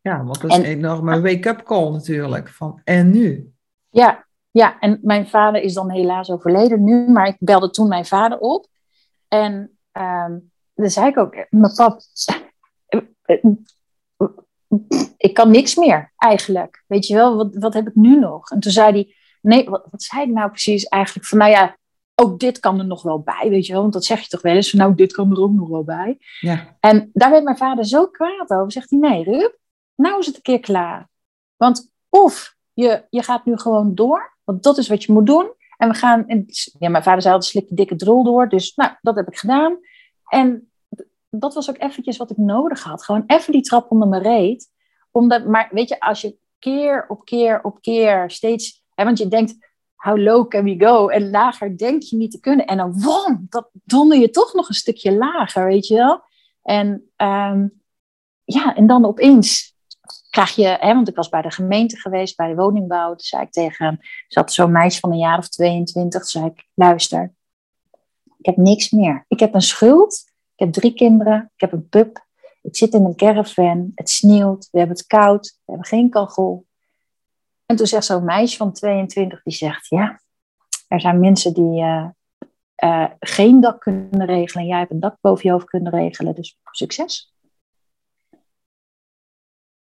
[0.06, 2.50] Ja, want dat is een enorme wake-up call natuurlijk.
[2.50, 3.54] Van, en nu?
[3.90, 8.06] Ja, ja, en mijn vader is dan helaas overleden nu, maar ik belde toen mijn
[8.06, 8.68] vader op.
[9.28, 12.00] En um, dan zei ik ook, mijn pap,
[15.18, 16.84] ik kan niks meer eigenlijk.
[16.88, 18.52] Weet je wel, wat, wat heb ik nu nog?
[18.52, 21.28] En toen zei hij, nee, wat, wat zei ik nou precies eigenlijk?
[21.28, 21.78] Van nou ja,
[22.16, 23.82] ook dit kan er nog wel bij, weet je wel.
[23.82, 25.84] Want dat zeg je toch wel eens, van nou, dit kan er ook nog wel
[25.84, 26.18] bij.
[26.40, 26.78] Ja.
[26.80, 28.72] En daar werd mijn vader zo kwaad over.
[28.72, 29.64] Zegt hij, nee, Rup,
[29.96, 31.10] nou is het een keer klaar.
[31.56, 35.54] Want of je, je gaat nu gewoon door, want dat is wat je moet doen.
[35.78, 36.46] En we gaan, en,
[36.80, 38.50] ja, mijn vader zei altijd, slik de dikke drol door.
[38.50, 39.78] Dus nou, dat heb ik gedaan.
[40.28, 40.72] En
[41.30, 43.04] dat was ook eventjes wat ik nodig had.
[43.04, 44.72] Gewoon even die trap onder mijn reet.
[45.12, 48.84] Omdat, maar weet je, als je keer op keer op keer steeds...
[48.96, 49.56] Want je denkt,
[49.96, 51.08] how low can we go?
[51.08, 52.66] En lager denk je niet te kunnen.
[52.66, 56.22] En dan, wom, dat donder je toch nog een stukje lager, weet je wel?
[56.62, 57.82] En um,
[58.44, 59.75] ja, en dan opeens
[60.36, 63.08] krijg je, hè, want ik was bij de gemeente geweest, bij de woningbouw.
[63.08, 66.22] Toen zei ik tegen zat zo'n meisje van een jaar of 22.
[66.22, 67.34] Toen zei ik, luister,
[68.38, 69.26] ik heb niks meer.
[69.28, 72.26] Ik heb een schuld, ik heb drie kinderen, ik heb een pup.
[72.62, 76.66] Ik zit in een caravan, het sneeuwt, we hebben het koud, we hebben geen kachel.
[77.66, 80.20] En toen zegt zo'n meisje van 22, die zegt, ja,
[80.88, 82.08] er zijn mensen die uh,
[82.84, 84.66] uh, geen dak kunnen regelen.
[84.66, 87.35] Jij hebt een dak boven je hoofd kunnen regelen, dus succes.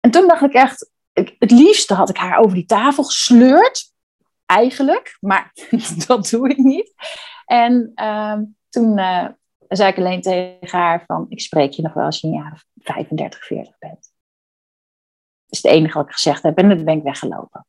[0.02, 3.94] En toen dacht ik echt, het liefste had ik haar over die tafel gesleurd.
[4.46, 5.52] Eigenlijk, maar
[6.08, 6.94] dat doe ik niet.
[7.46, 9.28] En ehm, toen uh,
[9.68, 12.64] zei ik alleen tegen haar van, ik spreek je nog wel als je een jaar
[12.76, 14.12] 35, 40 bent.
[15.46, 17.66] Dat is het enige wat ik gezegd heb en dan ben ik weggelopen.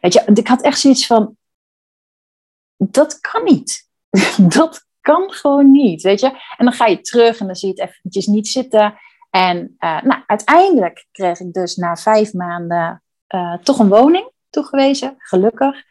[0.00, 1.36] Weet je, ik had echt zoiets van,
[2.76, 3.88] dat kan niet.
[4.58, 6.26] dat kan gewoon niet, weet je.
[6.56, 8.98] En dan ga je terug en dan zie je het eventjes niet zitten.
[9.34, 13.02] En uh, nou, uiteindelijk kreeg ik dus na vijf maanden
[13.34, 15.82] uh, toch een woning toegewezen, gelukkig.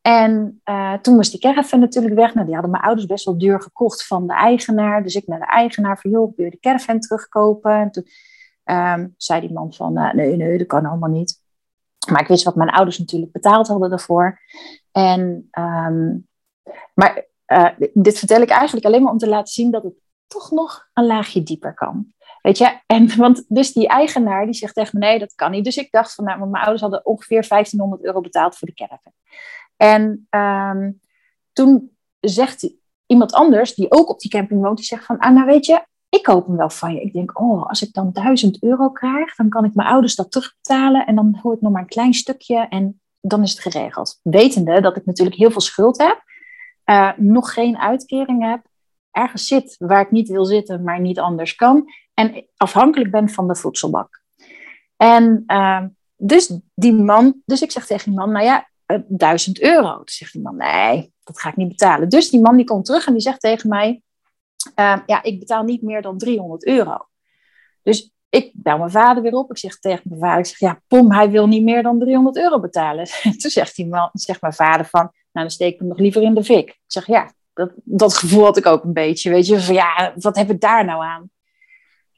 [0.00, 2.34] En uh, toen was die caravan natuurlijk weg.
[2.34, 5.02] Nou, die hadden mijn ouders best wel duur gekocht van de eigenaar.
[5.02, 7.72] Dus ik naar de eigenaar van, joh, wil je de caravan terugkopen?
[7.72, 8.04] En toen
[8.64, 11.40] um, zei die man van, nee, nee, dat kan allemaal niet.
[12.10, 14.40] Maar ik wist wat mijn ouders natuurlijk betaald hadden daarvoor.
[14.92, 16.28] En, um,
[16.94, 17.26] maar
[17.92, 19.94] dit vertel ik eigenlijk alleen maar om te laten zien dat het
[20.26, 22.14] toch nog een laagje dieper kan.
[22.42, 25.64] Weet je, en want dus die eigenaar die zegt tegen me, nee, dat kan niet.
[25.64, 29.12] Dus ik dacht van, nou, mijn ouders hadden ongeveer 1500 euro betaald voor de caravan.
[29.76, 31.00] En um,
[31.52, 32.74] toen zegt
[33.06, 35.84] iemand anders die ook op die camping woont, die zegt van, ah, nou weet je,
[36.08, 37.00] ik koop hem wel van je.
[37.00, 40.30] Ik denk, oh, als ik dan 1000 euro krijg, dan kan ik mijn ouders dat
[40.30, 44.20] terugbetalen en dan hoor ik nog maar een klein stukje en dan is het geregeld.
[44.22, 46.22] Wetende dat ik natuurlijk heel veel schuld heb,
[46.84, 48.66] uh, nog geen uitkering heb,
[49.16, 53.48] ergens zit waar ik niet wil zitten, maar niet anders kan en afhankelijk ben van
[53.48, 54.22] de voedselbak.
[54.96, 55.82] En uh,
[56.16, 59.94] dus die man, dus ik zeg tegen die man, nou ja, uh, 1000 euro.
[59.94, 62.08] Toen zegt die man, nee, dat ga ik niet betalen.
[62.08, 64.02] Dus die man die komt terug en die zegt tegen mij,
[64.76, 67.08] uh, ja, ik betaal niet meer dan 300 euro.
[67.82, 69.50] Dus ik bel mijn vader weer op.
[69.50, 72.36] Ik zeg tegen mijn vader, ik zeg, ja, pom, hij wil niet meer dan 300
[72.36, 73.06] euro betalen.
[73.40, 75.12] Toen zegt, die man, zegt mijn vader van, nou,
[75.46, 76.68] dan steek ik hem nog liever in de fik.
[76.68, 79.60] Ik zeg, ja, dat, dat gevoel had ik ook een beetje, weet je.
[79.60, 81.30] Van, ja, wat heb ik daar nou aan?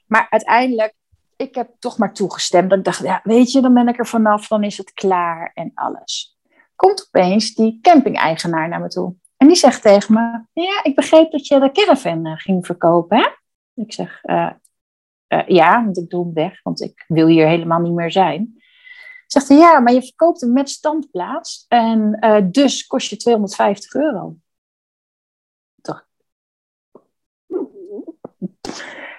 [0.06, 0.94] Maar uiteindelijk,
[1.36, 2.70] ik heb toch maar toegestemd.
[2.70, 5.50] Dat ik dacht, ja, weet je, dan ben ik er vanaf, dan is het klaar
[5.54, 6.38] en alles.
[6.76, 9.14] Komt opeens die camping-eigenaar naar me toe.
[9.36, 13.18] En die zegt tegen me, ja, ik begreep dat je de caravan uh, ging verkopen,
[13.18, 13.28] hè?
[13.82, 14.50] Ik zeg, uh,
[15.28, 18.62] uh, ja, want ik doe hem weg, want ik wil hier helemaal niet meer zijn.
[19.26, 22.18] Zegt hij, ja, maar je verkoopt hem met standplaats en
[22.52, 24.36] dus kost je 250 euro.
[25.80, 26.06] Toch?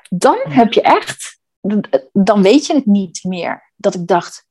[0.09, 1.39] Dan heb je echt,
[2.11, 3.71] dan weet je het niet meer.
[3.75, 4.47] Dat ik dacht,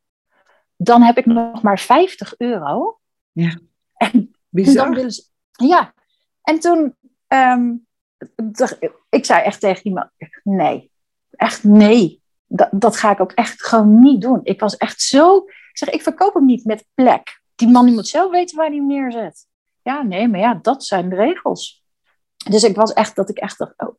[0.77, 3.01] dan heb ik nog maar 50 euro.
[3.33, 3.59] Ja,
[3.95, 4.85] en bizar.
[4.85, 5.95] dan willen ze, ja,
[6.43, 6.97] en toen,
[7.29, 7.87] um,
[9.09, 10.11] ik zei echt tegen iemand,
[10.43, 10.93] nee,
[11.31, 12.23] echt nee.
[12.47, 14.41] Dat, dat ga ik ook echt gewoon niet doen.
[14.43, 17.43] Ik was echt zo, ik zeg, ik verkoop hem niet met plek.
[17.55, 19.47] Die man die moet zelf weten waar hij hem neerzet.
[19.83, 21.85] Ja, nee, maar ja, dat zijn de regels.
[22.37, 23.95] Dus ik was echt, dat ik echt dacht, oh,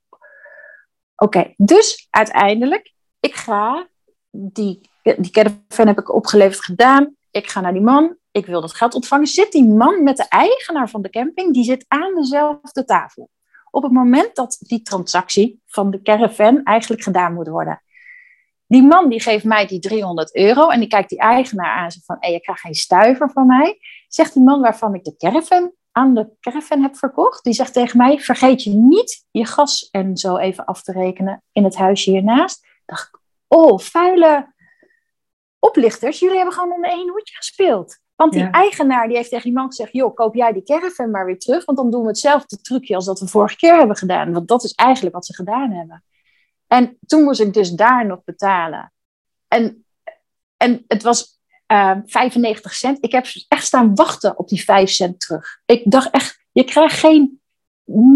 [1.20, 1.54] oké.
[1.58, 3.88] Dus uiteindelijk, ik ga,
[4.32, 7.16] die, die caravan heb ik opgeleverd gedaan.
[7.32, 9.28] Ik ga naar die man, ik wil dat geld ontvangen.
[9.28, 13.30] Zit die man met de eigenaar van de camping, die zit aan dezelfde tafel.
[13.72, 17.82] Op het moment dat die transactie van de caravan eigenlijk gedaan moet worden.
[18.68, 21.92] Die man die geeft mij die 300 euro en die kijkt die eigenaar aan.
[21.92, 23.80] Zegt van, hey, je krijgt geen stuiver van mij.
[24.08, 27.44] Zegt die man waarvan ik de caravan aan de caravan heb verkocht.
[27.44, 31.44] Die zegt tegen mij, vergeet je niet je gas en zo even af te rekenen
[31.52, 32.68] in het huisje hiernaast.
[32.86, 34.54] dacht ik, oh, vuile
[35.60, 36.20] oplichters.
[36.20, 38.00] Jullie hebben gewoon onder één hoedje gespeeld.
[38.16, 38.52] Want die ja.
[38.52, 41.66] eigenaar die heeft tegen die man gezegd: joh, koop jij die caravan maar weer terug,
[41.66, 44.34] want dan doen we hetzelfde trucje als dat we vorige keer hebben gedaan.
[44.34, 46.04] Want dat is eigenlijk wat ze gedaan hebben.
[46.68, 48.94] En toen moest ik dus daar nog betalen.
[49.48, 49.86] En,
[50.58, 51.39] en het was
[51.72, 52.98] uh, 95 cent.
[53.02, 55.62] Ik heb echt staan wachten op die 5 cent terug.
[55.66, 57.42] Ik dacht echt, je krijgt geen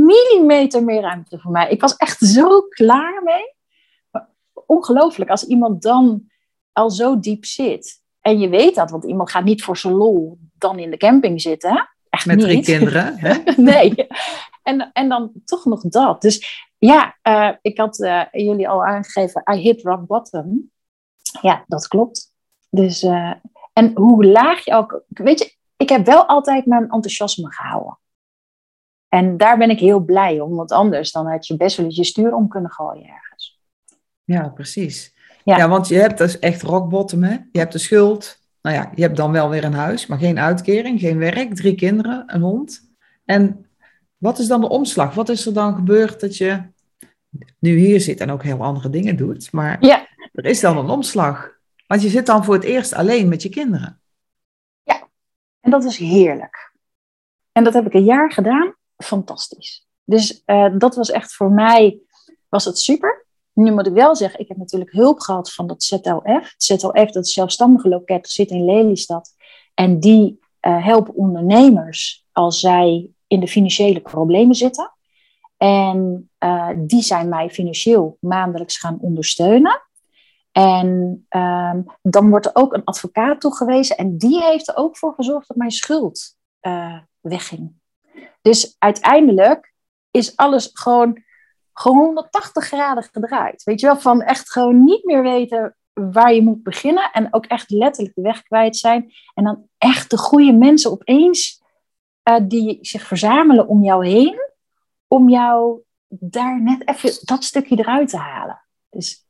[0.05, 1.69] millimeter meer ruimte voor mij.
[1.69, 3.53] Ik was echt zo klaar mee.
[4.65, 6.31] Ongelooflijk, als iemand dan
[6.71, 8.01] al zo diep zit.
[8.21, 11.41] En je weet dat, want iemand gaat niet voor zijn lol dan in de camping
[11.41, 11.89] zitten.
[12.09, 12.45] Echt Met niet.
[12.45, 13.17] drie kinderen.
[13.17, 13.37] Hè?
[13.71, 14.07] nee.
[14.63, 16.21] En, en dan toch nog dat.
[16.21, 20.71] Dus ja, uh, ik had uh, jullie al aangegeven, I hit rock bottom.
[21.41, 22.32] Ja, dat klopt.
[22.75, 23.33] Dus, uh,
[23.73, 25.03] en hoe laag je ook...
[25.07, 27.97] Weet je, ik heb wel altijd mijn enthousiasme gehouden.
[29.09, 31.95] En daar ben ik heel blij om, want anders dan had je best wel eens
[31.95, 33.59] je stuur om kunnen gooien ergens.
[34.23, 35.13] Ja, precies.
[35.43, 35.57] Ja.
[35.57, 37.37] ja, want je hebt dus echt rock bottom, hè?
[37.51, 38.39] Je hebt de schuld.
[38.61, 41.75] Nou ja, je hebt dan wel weer een huis, maar geen uitkering, geen werk, drie
[41.75, 42.93] kinderen, een hond.
[43.25, 43.65] En
[44.17, 45.13] wat is dan de omslag?
[45.13, 46.61] Wat is er dan gebeurd dat je
[47.59, 49.51] nu hier zit en ook heel andere dingen doet?
[49.51, 50.07] Maar ja.
[50.33, 51.61] er is dan een omslag.
[51.87, 54.01] Want je zit dan voor het eerst alleen met je kinderen.
[54.83, 55.09] Ja,
[55.59, 56.71] en dat is heerlijk.
[57.51, 58.75] En dat heb ik een jaar gedaan.
[58.97, 59.87] Fantastisch.
[60.03, 61.99] Dus uh, dat was echt voor mij,
[62.49, 63.25] was het super.
[63.53, 66.53] Nu moet ik wel zeggen, ik heb natuurlijk hulp gehad van dat ZLF.
[66.57, 69.35] ZLF, dat is zelfstandige loket, zit in Lelystad.
[69.73, 74.91] En die uh, helpen ondernemers als zij in de financiële problemen zitten.
[75.57, 79.81] En uh, die zijn mij financieel maandelijks gaan ondersteunen.
[80.53, 80.87] En
[81.29, 83.97] um, dan wordt er ook een advocaat toegewezen.
[83.97, 87.73] En die heeft er ook voor gezorgd dat mijn schuld uh, wegging.
[88.41, 89.73] Dus uiteindelijk
[90.11, 91.23] is alles gewoon
[91.73, 93.63] gewoon 180 graden gedraaid.
[93.63, 97.45] Weet je wel, van echt gewoon niet meer weten waar je moet beginnen en ook
[97.45, 99.13] echt letterlijk de weg kwijt zijn.
[99.33, 101.61] En dan echt de goede mensen opeens
[102.29, 104.51] uh, die zich verzamelen om jou heen,
[105.07, 108.61] om jou daar net even dat stukje eruit te halen.
[108.89, 109.21] Dus...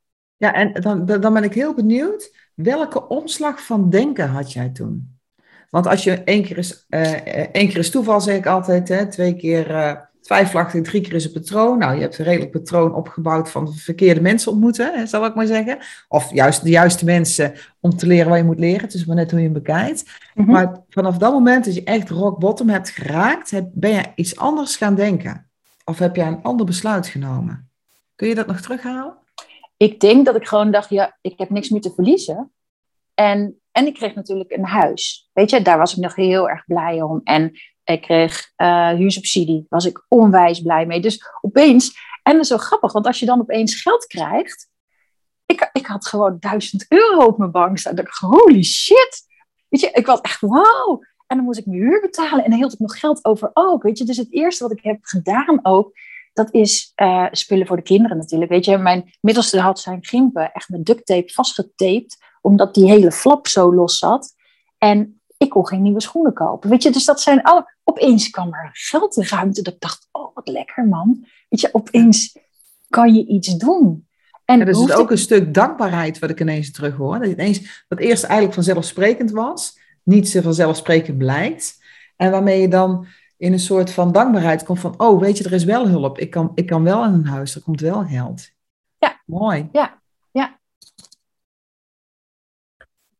[0.43, 5.17] Ja, en dan, dan ben ik heel benieuwd, welke omslag van denken had jij toen?
[5.69, 7.11] Want als je één keer is, uh,
[7.51, 9.69] één keer is toeval, zeg ik altijd, hè, twee keer...
[9.69, 11.77] Uh, twijfelachtig, drie keer is een patroon.
[11.77, 15.77] Nou, je hebt een redelijk patroon opgebouwd van verkeerde mensen ontmoeten, zal ik maar zeggen.
[16.07, 18.81] Of juist de juiste mensen om te leren wat je moet leren.
[18.81, 20.03] Het is maar net hoe je hem bekijkt.
[20.33, 20.53] Mm -hmm.
[20.53, 24.75] Maar vanaf dat moment dat je echt rock bottom hebt geraakt, ben je iets anders
[24.75, 25.49] gaan denken.
[25.85, 27.69] of heb jij een ander besluit genomen?
[28.15, 29.21] Kun je dat nog terughalen?
[29.77, 32.51] Ik denk dat ik gewoon dacht, ja, ik heb niks meer te verliezen.
[33.13, 35.29] En, en ik kreeg natuurlijk een huis.
[35.33, 37.21] Weet je, daar was ik nog heel erg blij om.
[37.23, 37.51] En
[37.83, 40.99] ik kreeg uh, huursubsidie, was ik onwijs blij mee.
[40.99, 44.69] Dus opeens, en dat is zo grappig, want als je dan opeens geld krijgt,
[45.45, 47.97] ik, ik had gewoon duizend euro op mijn bank staan.
[47.97, 49.25] Ik holy shit.
[49.69, 51.03] Weet je, ik was echt wow.
[51.27, 53.83] En dan moest ik mijn huur betalen en dan hield ik nog geld over ook.
[53.83, 55.97] Weet je, dus het eerste wat ik heb gedaan ook,
[56.33, 58.51] dat is uh, spullen voor de kinderen natuurlijk.
[58.51, 63.11] Weet je, mijn middelste had zijn gimpen echt met duct tape vastgetaped, omdat die hele
[63.11, 64.33] flap zo los zat.
[64.77, 66.69] En ik kon geen nieuwe schoenen kopen.
[66.69, 67.73] Weet je, dus dat zijn alle.
[67.83, 69.61] Opeens kwam er geld in ruimte.
[69.61, 71.25] Dat ik dacht, oh, wat lekker man.
[71.49, 72.37] Weet je, opeens
[72.89, 74.07] kan je iets doen.
[74.45, 77.19] En ja, dus is ook een stuk dankbaarheid wat ik ineens terug hoor.
[77.19, 81.81] Dat, ineens, wat eerst eigenlijk vanzelfsprekend was, niet zo vanzelfsprekend blijkt.
[82.15, 83.07] En waarmee je dan
[83.37, 86.17] in een soort van dankbaarheid komt van, oh, weet je, er is wel hulp.
[86.17, 88.51] Ik kan, ik kan wel in een huis, er komt wel geld.
[88.97, 89.21] Ja.
[89.25, 89.69] Mooi.
[89.71, 90.59] Ja, ja.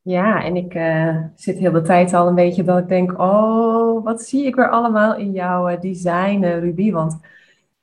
[0.01, 4.03] Ja, en ik uh, zit heel de tijd al een beetje dat ik denk, oh,
[4.03, 6.91] wat zie ik weer allemaal in jouw uh, design, uh, Ruby.
[6.91, 7.19] Want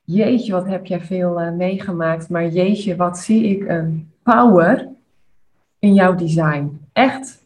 [0.03, 2.29] jeetje, wat heb jij veel meegemaakt.
[2.29, 4.89] Maar jeetje, wat zie ik een power
[5.79, 6.87] in jouw design.
[6.93, 7.45] Echt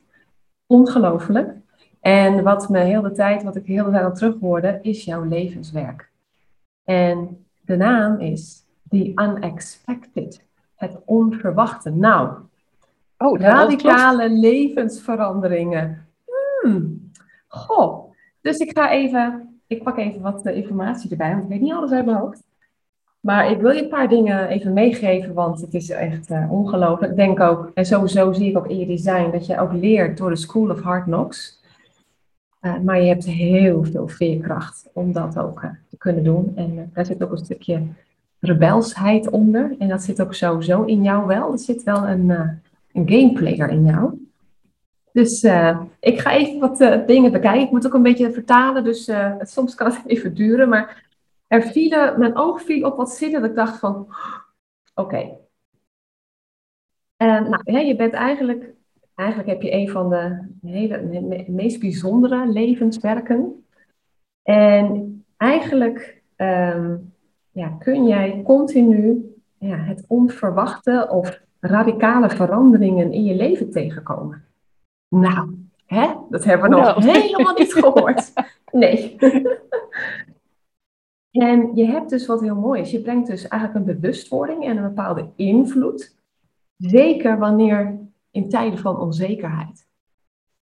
[0.66, 1.54] ongelooflijk.
[2.06, 5.24] En wat me heel de tijd, wat ik heel de tijd al terughoorde, is jouw
[5.24, 6.10] levenswerk.
[6.84, 10.46] En de naam is The Unexpected,
[10.76, 11.90] het onverwachte.
[11.90, 12.30] Nou,
[13.18, 16.08] oh, radicale levensveranderingen.
[16.62, 17.12] Hmm.
[17.48, 21.62] Goh, dus ik ga even, ik pak even wat eh, informatie erbij, want ik weet
[21.62, 22.44] niet alles uit mijn hoofd.
[23.20, 27.12] Maar ik wil je een paar dingen even meegeven, want het is echt uh, ongelooflijk.
[27.12, 30.18] Ik denk ook, en sowieso zie ik ook in je design, dat je ook leert
[30.18, 31.55] door de School of Hard Knocks.
[32.66, 36.52] Uh, maar je hebt heel veel veerkracht om dat ook uh, te kunnen doen.
[36.56, 37.82] En daar zit ook een stukje
[38.40, 39.76] rebelsheid onder.
[39.80, 41.52] En dat zit ook sowieso in jou wel.
[41.52, 42.30] Er zit wel een,
[42.92, 44.30] een gameplayer in jou.
[45.12, 45.44] Dus
[46.00, 47.62] ik ga even wat dingen bekijken.
[47.62, 50.70] Ik moet ook een beetje vertalen, dus soms kan het even duren.
[50.70, 51.10] Maar
[51.48, 54.08] er vielen, mijn oog viel op wat zinnen dat ik dacht van,
[55.04, 55.38] oké.
[57.18, 58.75] Nou, je bent eigenlijk,
[59.16, 63.66] eigenlijk heb je een van de hele, meest bijzondere levenswerken.
[64.44, 66.96] En eigenlijk ehm,
[67.52, 74.46] ja, kun jij continu ja, het onverwachte of radicale veranderingen in je leven tegenkomen.
[75.08, 76.14] Nou, hè?
[76.30, 78.34] dat hebben we nog helemaal niet gehoord.
[78.72, 79.16] Nee.
[81.32, 82.92] En je hebt dus wat heel mooi is.
[82.92, 86.16] Je brengt dus eigenlijk een bewustwording en een bepaalde invloed.
[86.78, 88.00] Zeker wanneer
[88.36, 89.88] in tijden van onzekerheid.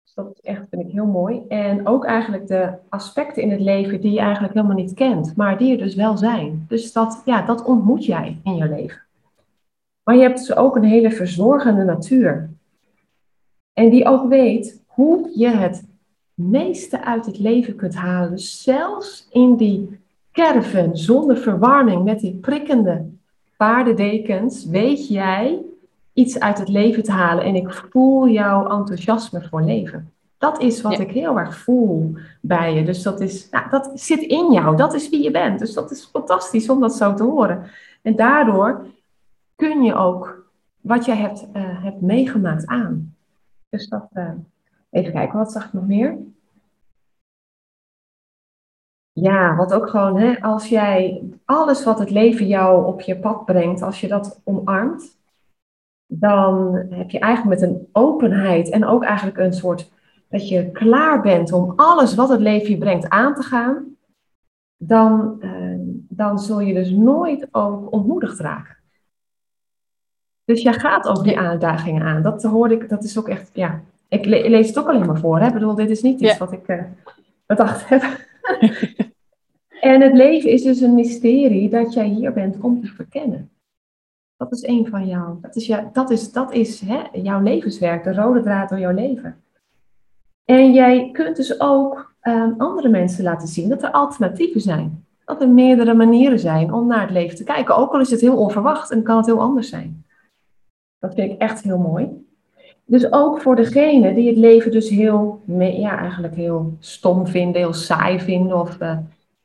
[0.03, 1.41] Dus dat echt, vind ik heel mooi.
[1.47, 5.57] En ook eigenlijk de aspecten in het leven die je eigenlijk helemaal niet kent, maar
[5.57, 6.65] die er dus wel zijn.
[6.68, 9.01] Dus dat, ja, dat ontmoet jij in je leven.
[10.03, 12.49] Maar je hebt dus ook een hele verzorgende natuur.
[13.74, 15.86] En die ook weet hoe je het
[16.34, 18.32] meeste uit het leven kunt halen.
[18.32, 19.99] Dus zelfs in die
[20.32, 23.05] caravan zonder verwarming met die prikkende
[23.57, 25.61] paardendekens, weet jij
[26.18, 27.43] iets uit het leven te halen.
[27.43, 30.11] En ik voel jouw enthousiasme voor leven.
[30.38, 32.86] Dat is wat ik heel erg voel bij je.
[32.86, 34.76] Dus dat, is, nou, dat zit in jou.
[34.76, 35.59] Dat is wie je bent.
[35.59, 37.63] Dus dat is fantastisch om dat zo te horen.
[38.01, 38.86] En daardoor
[39.55, 40.45] kun je ook
[40.82, 43.15] wat jij hebt, uh, hebt meegemaakt aan.
[43.70, 44.32] Dus dat, uh,
[44.89, 46.18] even kijken, wat zag ik nog meer?
[49.11, 53.45] Ja, wat ook gewoon, hè, als jij alles wat het leven jou op je pad
[53.45, 55.18] brengt, als je dat omarmt,
[56.08, 59.91] dan heb je eigenlijk met een openheid en ook eigenlijk een soort
[60.30, 63.95] dat je klaar bent om alles wat het leven je brengt aan te gaan,
[64.78, 65.76] dan, eh,
[66.10, 68.76] dan zul je dus nooit ook ontmoedigd raken.
[70.45, 72.22] Dus jij gaat ook die uitdagingen aan.
[72.22, 73.82] Dat hoorde ik, dat is ook echt, ja.
[74.08, 75.39] Ik, lees het ook alleen maar voor.
[75.39, 75.47] Hè?
[75.47, 76.84] Ik bedoel, dit is niet iets wat ik uh,
[77.45, 78.03] bedacht heb.
[79.82, 83.49] En het leven is dus een mysterie dat jij hier bent om te verkennen.
[84.38, 85.38] Dat is een van jou.
[85.41, 88.93] Dat is, jou, dat is, dat is hè, jouw levenswerk, de rode draad door jouw
[88.93, 89.41] leven.
[90.45, 95.05] En jij kunt dus ook um, andere mensen laten zien dat er alternatieven zijn.
[95.25, 97.75] Dat er meerdere manieren zijn om naar het leven te kijken.
[97.75, 100.05] Ook al is het heel onverwacht en kan het heel anders zijn.
[100.99, 102.25] Dat vind ik echt heel mooi.
[102.85, 107.73] Dus ook voor degene die het leven dus heel, ja, eigenlijk heel stom vinden, heel
[107.73, 108.97] saai vinden of uh,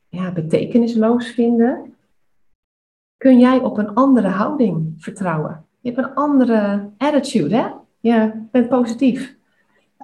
[0.09, 1.92] ja, betekenisloos vinden,
[3.23, 5.65] kun jij op een andere houding vertrouwen.
[5.79, 7.67] Je hebt een andere attitude, hè?
[7.99, 9.35] Je bent positief.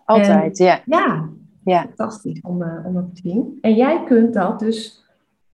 [0.06, 0.82] Altijd, ja.
[0.86, 1.30] Ja,
[1.64, 1.82] ja.
[1.82, 3.58] fantastisch om, uh, om dat te zien.
[3.62, 5.06] En jij kunt dat dus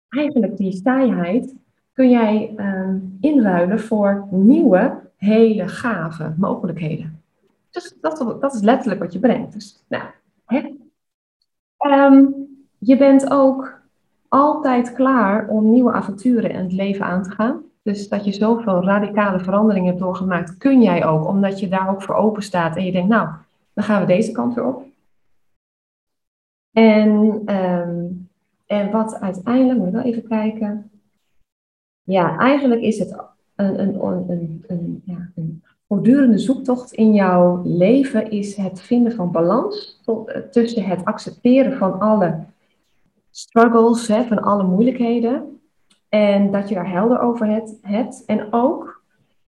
[0.10, 1.56] eigenlijk die saaiheid
[1.94, 7.22] kun jij ehm, inruilen voor nieuwe, hele gave mogelijkheden.
[7.70, 9.54] Dus dat, dat is letterlijk wat je brengt.
[9.54, 10.04] Dus, nou,
[10.46, 10.76] hè.
[11.78, 12.26] Ehm,
[12.78, 13.82] je bent ook
[14.34, 17.62] altijd klaar om nieuwe avonturen in het leven aan te gaan.
[17.82, 22.02] Dus dat je zoveel radicale veranderingen hebt doorgemaakt, kun jij ook, omdat je daar ook
[22.02, 23.30] voor open staat en je denkt, nou,
[23.74, 24.86] dan gaan we deze kant weer op.
[26.72, 28.06] En, ehm,
[28.66, 30.92] en wat uiteindelijk, moet ik wel even kijken.
[32.04, 33.18] Ja, eigenlijk is het
[33.56, 39.32] een, een, een, een, ja, een voortdurende zoektocht in jouw leven, is het vinden van
[39.32, 42.52] balans eh, tussen het accepteren van alle
[43.36, 45.62] struggles, hè, van alle moeilijkheden.
[46.10, 47.78] En dat je daar helder over hebt.
[47.82, 48.26] hebt.
[48.26, 49.02] En ook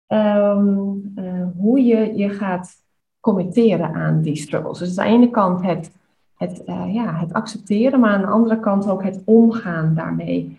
[0.07, 2.73] ehm, eh, hoe je je gaat
[3.21, 4.79] committeren aan die struggles.
[4.79, 5.93] Dus aan de ene kant het,
[6.37, 10.59] het, uh, ja, het accepteren, maar aan de andere kant ook het omgaan daarmee.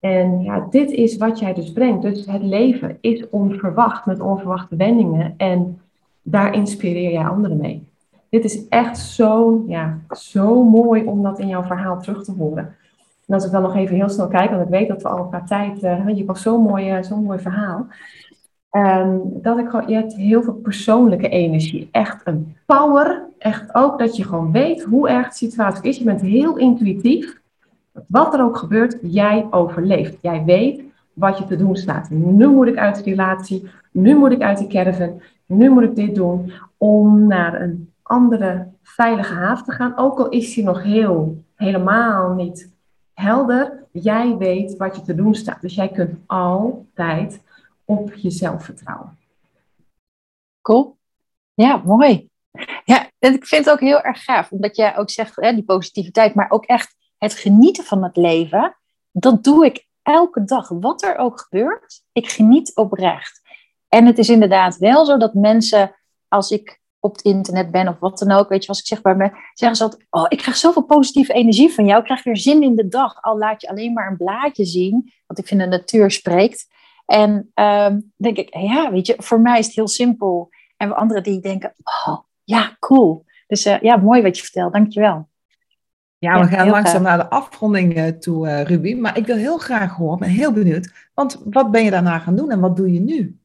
[0.00, 2.02] En ja, dit is wat jij dus brengt.
[2.02, 5.34] Dus het leven is onverwacht met onverwachte wendingen.
[5.36, 5.80] En
[6.22, 7.87] daar inspireer jij anderen mee.
[8.30, 12.76] Dit is echt zo, ja, zo mooi om dat in jouw verhaal terug te horen.
[13.26, 15.24] En als ik dan nog even heel snel kijk, want ik weet dat we al
[15.24, 17.86] qua tijd, uh, je was zo'n mooi, uh, zo'n mooi verhaal.
[18.72, 21.88] Um, dat ik gewoon, je hebt heel veel persoonlijke energie.
[21.90, 23.22] Echt een power.
[23.38, 25.98] Echt ook dat je gewoon weet hoe erg de situatie is.
[25.98, 27.40] Je bent heel intuïtief.
[28.06, 30.16] Wat er ook gebeurt, jij overleeft.
[30.20, 32.10] Jij weet wat je te doen staat.
[32.10, 33.70] Nu moet ik uit de relatie.
[33.92, 35.20] Nu moet ik uit de caravan.
[35.46, 36.52] Nu moet ik dit doen.
[36.76, 39.96] Om naar een andere veilige haven te gaan.
[39.96, 42.70] Ook al is die nog heel, helemaal niet
[43.14, 43.86] helder.
[43.92, 45.60] Jij weet wat je te doen staat.
[45.60, 47.40] Dus jij kunt altijd
[47.84, 49.18] op jezelf vertrouwen.
[50.62, 50.96] Cool.
[51.54, 52.28] Ja, mooi.
[52.84, 55.64] Ja, en ik vind het ook heel erg gaaf, omdat jij ook zegt, hè, die
[55.64, 58.76] positiviteit, maar ook echt het genieten van het leven.
[59.12, 62.02] Dat doe ik elke dag, wat er ook gebeurt.
[62.12, 63.40] Ik geniet oprecht.
[63.88, 65.94] En het is inderdaad wel zo dat mensen,
[66.28, 69.02] als ik op het internet ben of wat dan ook, weet je, als ik zeg
[69.02, 72.24] bij me, zeggen ze altijd, oh, ik krijg zoveel positieve energie van jou, ik krijg
[72.24, 75.46] weer zin in de dag, al laat je alleen maar een blaadje zien, want ik
[75.46, 76.66] vind de natuur spreekt.
[77.06, 80.50] En um, denk ik, ja, weet je, voor mij is het heel simpel.
[80.76, 83.24] En anderen die denken, oh, ja, cool.
[83.46, 85.28] Dus uh, ja, mooi wat je vertelt, dankjewel.
[86.18, 88.94] Ja, we gaan langzaam naar de afronding uh, toe, uh, Ruby.
[88.94, 90.92] Maar ik wil heel graag horen, ben heel benieuwd.
[91.14, 93.38] Want wat ben je daarna gaan doen en wat doe je nu?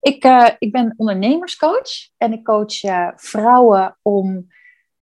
[0.00, 4.46] Ik, uh, ik ben ondernemerscoach en ik coach uh, vrouwen om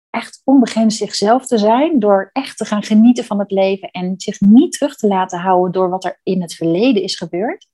[0.10, 4.40] echt onbegrensd zichzelf te zijn, door echt te gaan genieten van het leven en zich
[4.40, 7.68] niet terug te laten houden door wat er in het verleden is gebeurd.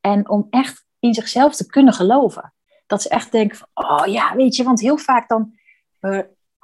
[0.00, 2.54] En om echt in zichzelf te kunnen geloven.
[2.86, 5.58] Dat ze echt denken oh ja, weet je, want heel vaak dan
[6.00, 6.20] uh,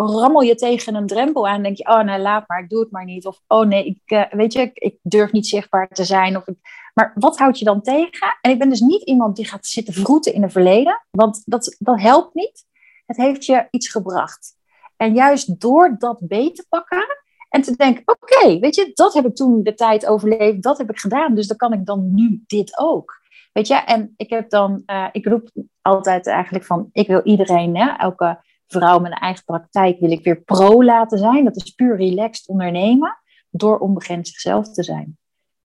[0.07, 2.81] rammel je tegen een drempel aan en denk je, oh nee, laat maar, ik doe
[2.81, 3.27] het maar niet.
[3.27, 6.37] Of, oh nee, ik, weet je, ik, durf niet zichtbaar te zijn.
[6.37, 6.57] Of ik,
[6.95, 8.37] maar wat houd je dan tegen?
[8.41, 11.77] En ik ben dus niet iemand die gaat zitten vroeten in het verleden, want dat,
[11.79, 12.65] dat helpt niet.
[13.07, 14.59] Het heeft je iets gebracht.
[14.97, 17.07] En juist door dat beter te pakken
[17.49, 20.91] en te denken: oké, weet je, dat heb ik toen de tijd overleefd, dat heb
[20.91, 23.21] ik gedaan, dus dan kan ik dan nu dit ook.
[23.53, 25.51] Weet je, en ik heb dan, uh, ik roep
[25.83, 28.39] altijd eigenlijk van: ik wil iedereen, hè, elke
[28.71, 31.45] vrouw met een eigen praktijk, wil ik weer pro laten zijn.
[31.45, 33.19] Dat is puur relaxed ondernemen,
[33.51, 35.19] door onbegrensd zichzelf te zijn.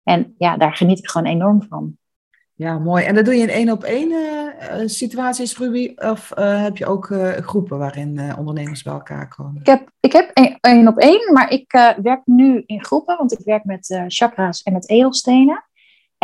[0.03, 1.97] En ja, daar geniet ik gewoon enorm van.
[2.57, 3.05] Ja, mooi.
[3.05, 5.93] En dat doe je in één op één uh, situaties, Ruby?
[5.95, 9.59] Of uh, heb je ook uh, groepen waarin ondernemers bij elkaar komen?
[9.59, 13.45] Ik heb, ik heb één op één, maar ik werk nu in groepen, want ik
[13.45, 15.63] werk met chakra's en met edelstenen.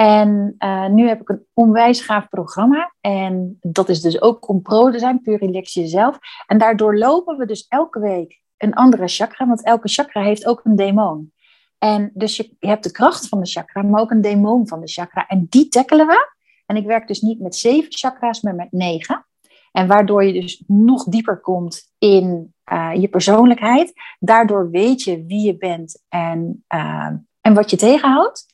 [0.02, 0.56] En
[0.94, 2.94] nu heb ik een onwijs gaaf programma.
[3.02, 6.18] En dat is dus ook om te zijn, puur relax jezelf.
[6.48, 10.62] En daardoor lopen we dus elke week een andere chakra, want elke chakra heeft ook
[10.64, 11.34] een demon.
[11.78, 14.88] En dus je, hebt de kracht van de chakra, maar ook een demon van de
[14.88, 15.28] chakra.
[15.28, 16.34] En die tackelen we.
[16.66, 19.26] En ik werk dus niet met zeven chakra's, maar met negen.
[19.72, 23.94] En waardoor je dus nog dieper komt in uh, je persoonlijkheid.
[24.20, 27.10] Daardoor weet je wie je bent en, uh,
[27.42, 28.46] en wat je tegenhoudt.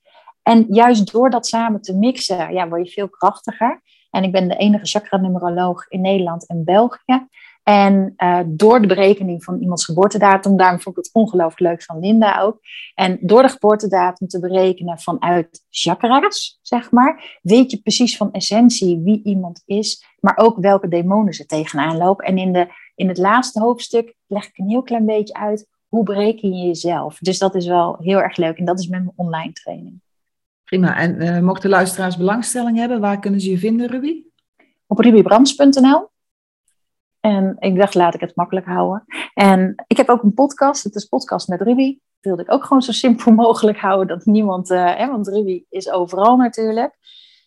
[0.48, 3.82] En juist door dat samen te mixen, ja, word je veel krachtiger.
[4.10, 7.28] En ik ben de enige chakra-numeroloog in Nederland en België.
[7.64, 12.00] En uh, door de berekening van iemands geboortedatum, daarom vond ik het ongelooflijk leuk van
[12.00, 12.60] Linda ook.
[12.96, 19.00] En door de geboortedatum te berekenen vanuit chakra's, zeg maar, weet je precies van essentie
[19.04, 22.26] wie iemand is, maar ook welke demonen ze tegenaan lopen.
[22.26, 26.04] En in, de, in het laatste hoofdstuk leg ik een heel klein beetje uit hoe
[26.04, 27.18] bereken je jezelf.
[27.18, 30.02] Dus dat is wel heel erg leuk en dat is met mijn online training.
[30.68, 30.98] Prima.
[30.98, 34.24] En uh, mochten luisteraars belangstelling hebben, waar kunnen ze je vinden, Ruby?
[34.88, 36.10] Op rubybrands.nl.
[37.20, 39.04] En ik dacht, laat ik het makkelijk houden.
[39.34, 41.98] En ik heb ook een podcast, het is Podcast met Ruby.
[42.20, 45.90] wilde ik ook gewoon zo simpel mogelijk houden dat niemand, uh, hè, want Ruby is
[45.90, 46.98] overal natuurlijk.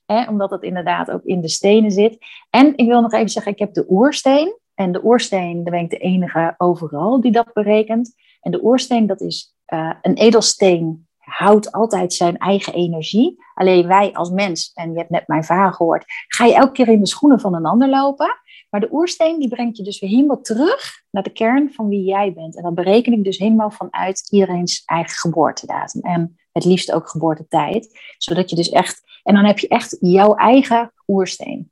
[0.07, 2.19] Hè, omdat het inderdaad ook in de stenen zit.
[2.51, 4.59] En ik wil nog even zeggen, ik heb de oersteen.
[4.75, 8.15] En de oersteen, daar ben ik de enige overal die dat berekent.
[8.41, 13.45] En de oersteen, dat is uh, een edelsteen, houdt altijd zijn eigen energie.
[13.55, 16.89] Alleen wij als mens, en je hebt net mijn verhaal gehoord, ga je elke keer
[16.89, 18.39] in de schoenen van een ander lopen.
[18.71, 22.05] Maar de oersteen die brengt je dus weer helemaal terug naar de kern van wie
[22.05, 22.57] jij bent.
[22.57, 26.01] En dat bereken ik dus helemaal vanuit iedereen's eigen geboortedatum.
[26.01, 28.01] En het liefst ook geboortetijd.
[28.19, 31.71] Zodat je dus echt, en dan heb je echt jouw eigen oersteen.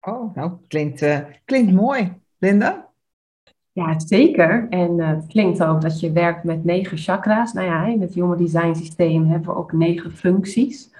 [0.00, 2.20] Oh, nou, klinkt, uh, klinkt mooi.
[2.38, 2.91] Linda?
[3.72, 4.66] Ja, zeker.
[4.68, 7.52] En uh, het klinkt ook dat je werkt met negen chakra's.
[7.52, 10.90] Nou ja, in het jonge design systeem hebben we ook negen functies.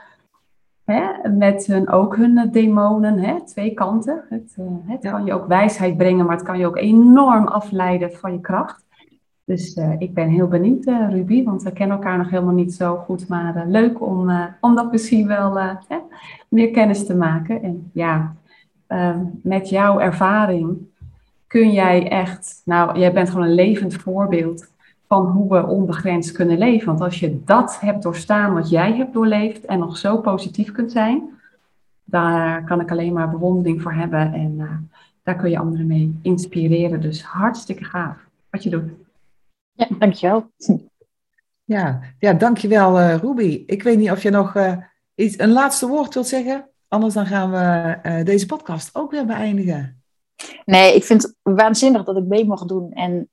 [0.84, 4.24] Hè, met hun, ook hun demonen, hè, twee kanten.
[4.28, 8.12] Het, uh, het kan je ook wijsheid brengen, maar het kan je ook enorm afleiden
[8.12, 8.84] van je kracht.
[9.44, 12.96] Dus uh, ik ben heel benieuwd, Ruby, want we kennen elkaar nog helemaal niet zo
[12.96, 13.28] goed.
[13.28, 15.98] Maar leuk om, om dat misschien wel hè,
[16.48, 17.62] meer kennis te maken.
[17.62, 18.34] En ja,
[19.42, 20.91] met jouw ervaring
[21.52, 24.68] kun jij echt, nou, jij bent gewoon een levend voorbeeld
[25.06, 26.86] van hoe we onbegrensd kunnen leven.
[26.86, 30.92] Want als je dat hebt doorstaan wat jij hebt doorleefd en nog zo positief kunt
[30.92, 31.38] zijn,
[32.04, 34.70] daar kan ik alleen maar bewondering voor hebben en uh,
[35.22, 37.00] daar kun je anderen mee inspireren.
[37.00, 38.16] Dus hartstikke gaaf
[38.50, 38.90] wat je doet.
[39.72, 40.50] Ja, dankjewel.
[41.64, 43.62] Ja, ja dankjewel uh, Ruby.
[43.66, 44.76] Ik weet niet of je nog uh,
[45.14, 46.68] iets, een laatste woord wilt zeggen.
[46.88, 50.01] Anders dan gaan we deze podcast ook weer beëindigen.
[50.64, 53.28] Nee, ik vind het waanzinnig dat ik mee mag doen en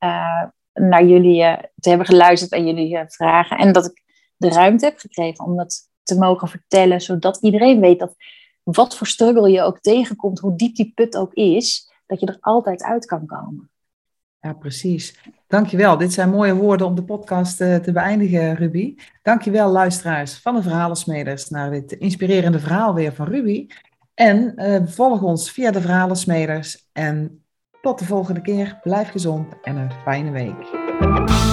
[0.79, 3.57] naar jullie uh, te hebben geluisterd en jullie uh, vragen.
[3.57, 4.03] En dat ik
[4.37, 8.15] de ruimte heb gekregen om dat te mogen vertellen, zodat iedereen weet dat
[8.63, 12.37] wat voor struggle je ook tegenkomt, hoe diep die put ook is, dat je er
[12.39, 13.69] altijd uit kan komen.
[14.41, 15.19] Ja, precies.
[15.47, 15.97] Dankjewel.
[15.97, 18.95] Dit zijn mooie woorden om de podcast te beëindigen, Ruby.
[19.21, 23.67] Dankjewel, luisteraars van de Verhalensmeders, naar dit inspirerende verhaal weer van Ruby.
[24.19, 24.53] En
[24.87, 27.45] volg ons via de Verhalensmeders en
[27.81, 28.79] tot de volgende keer.
[28.81, 31.48] Blijf gezond en een fijne week.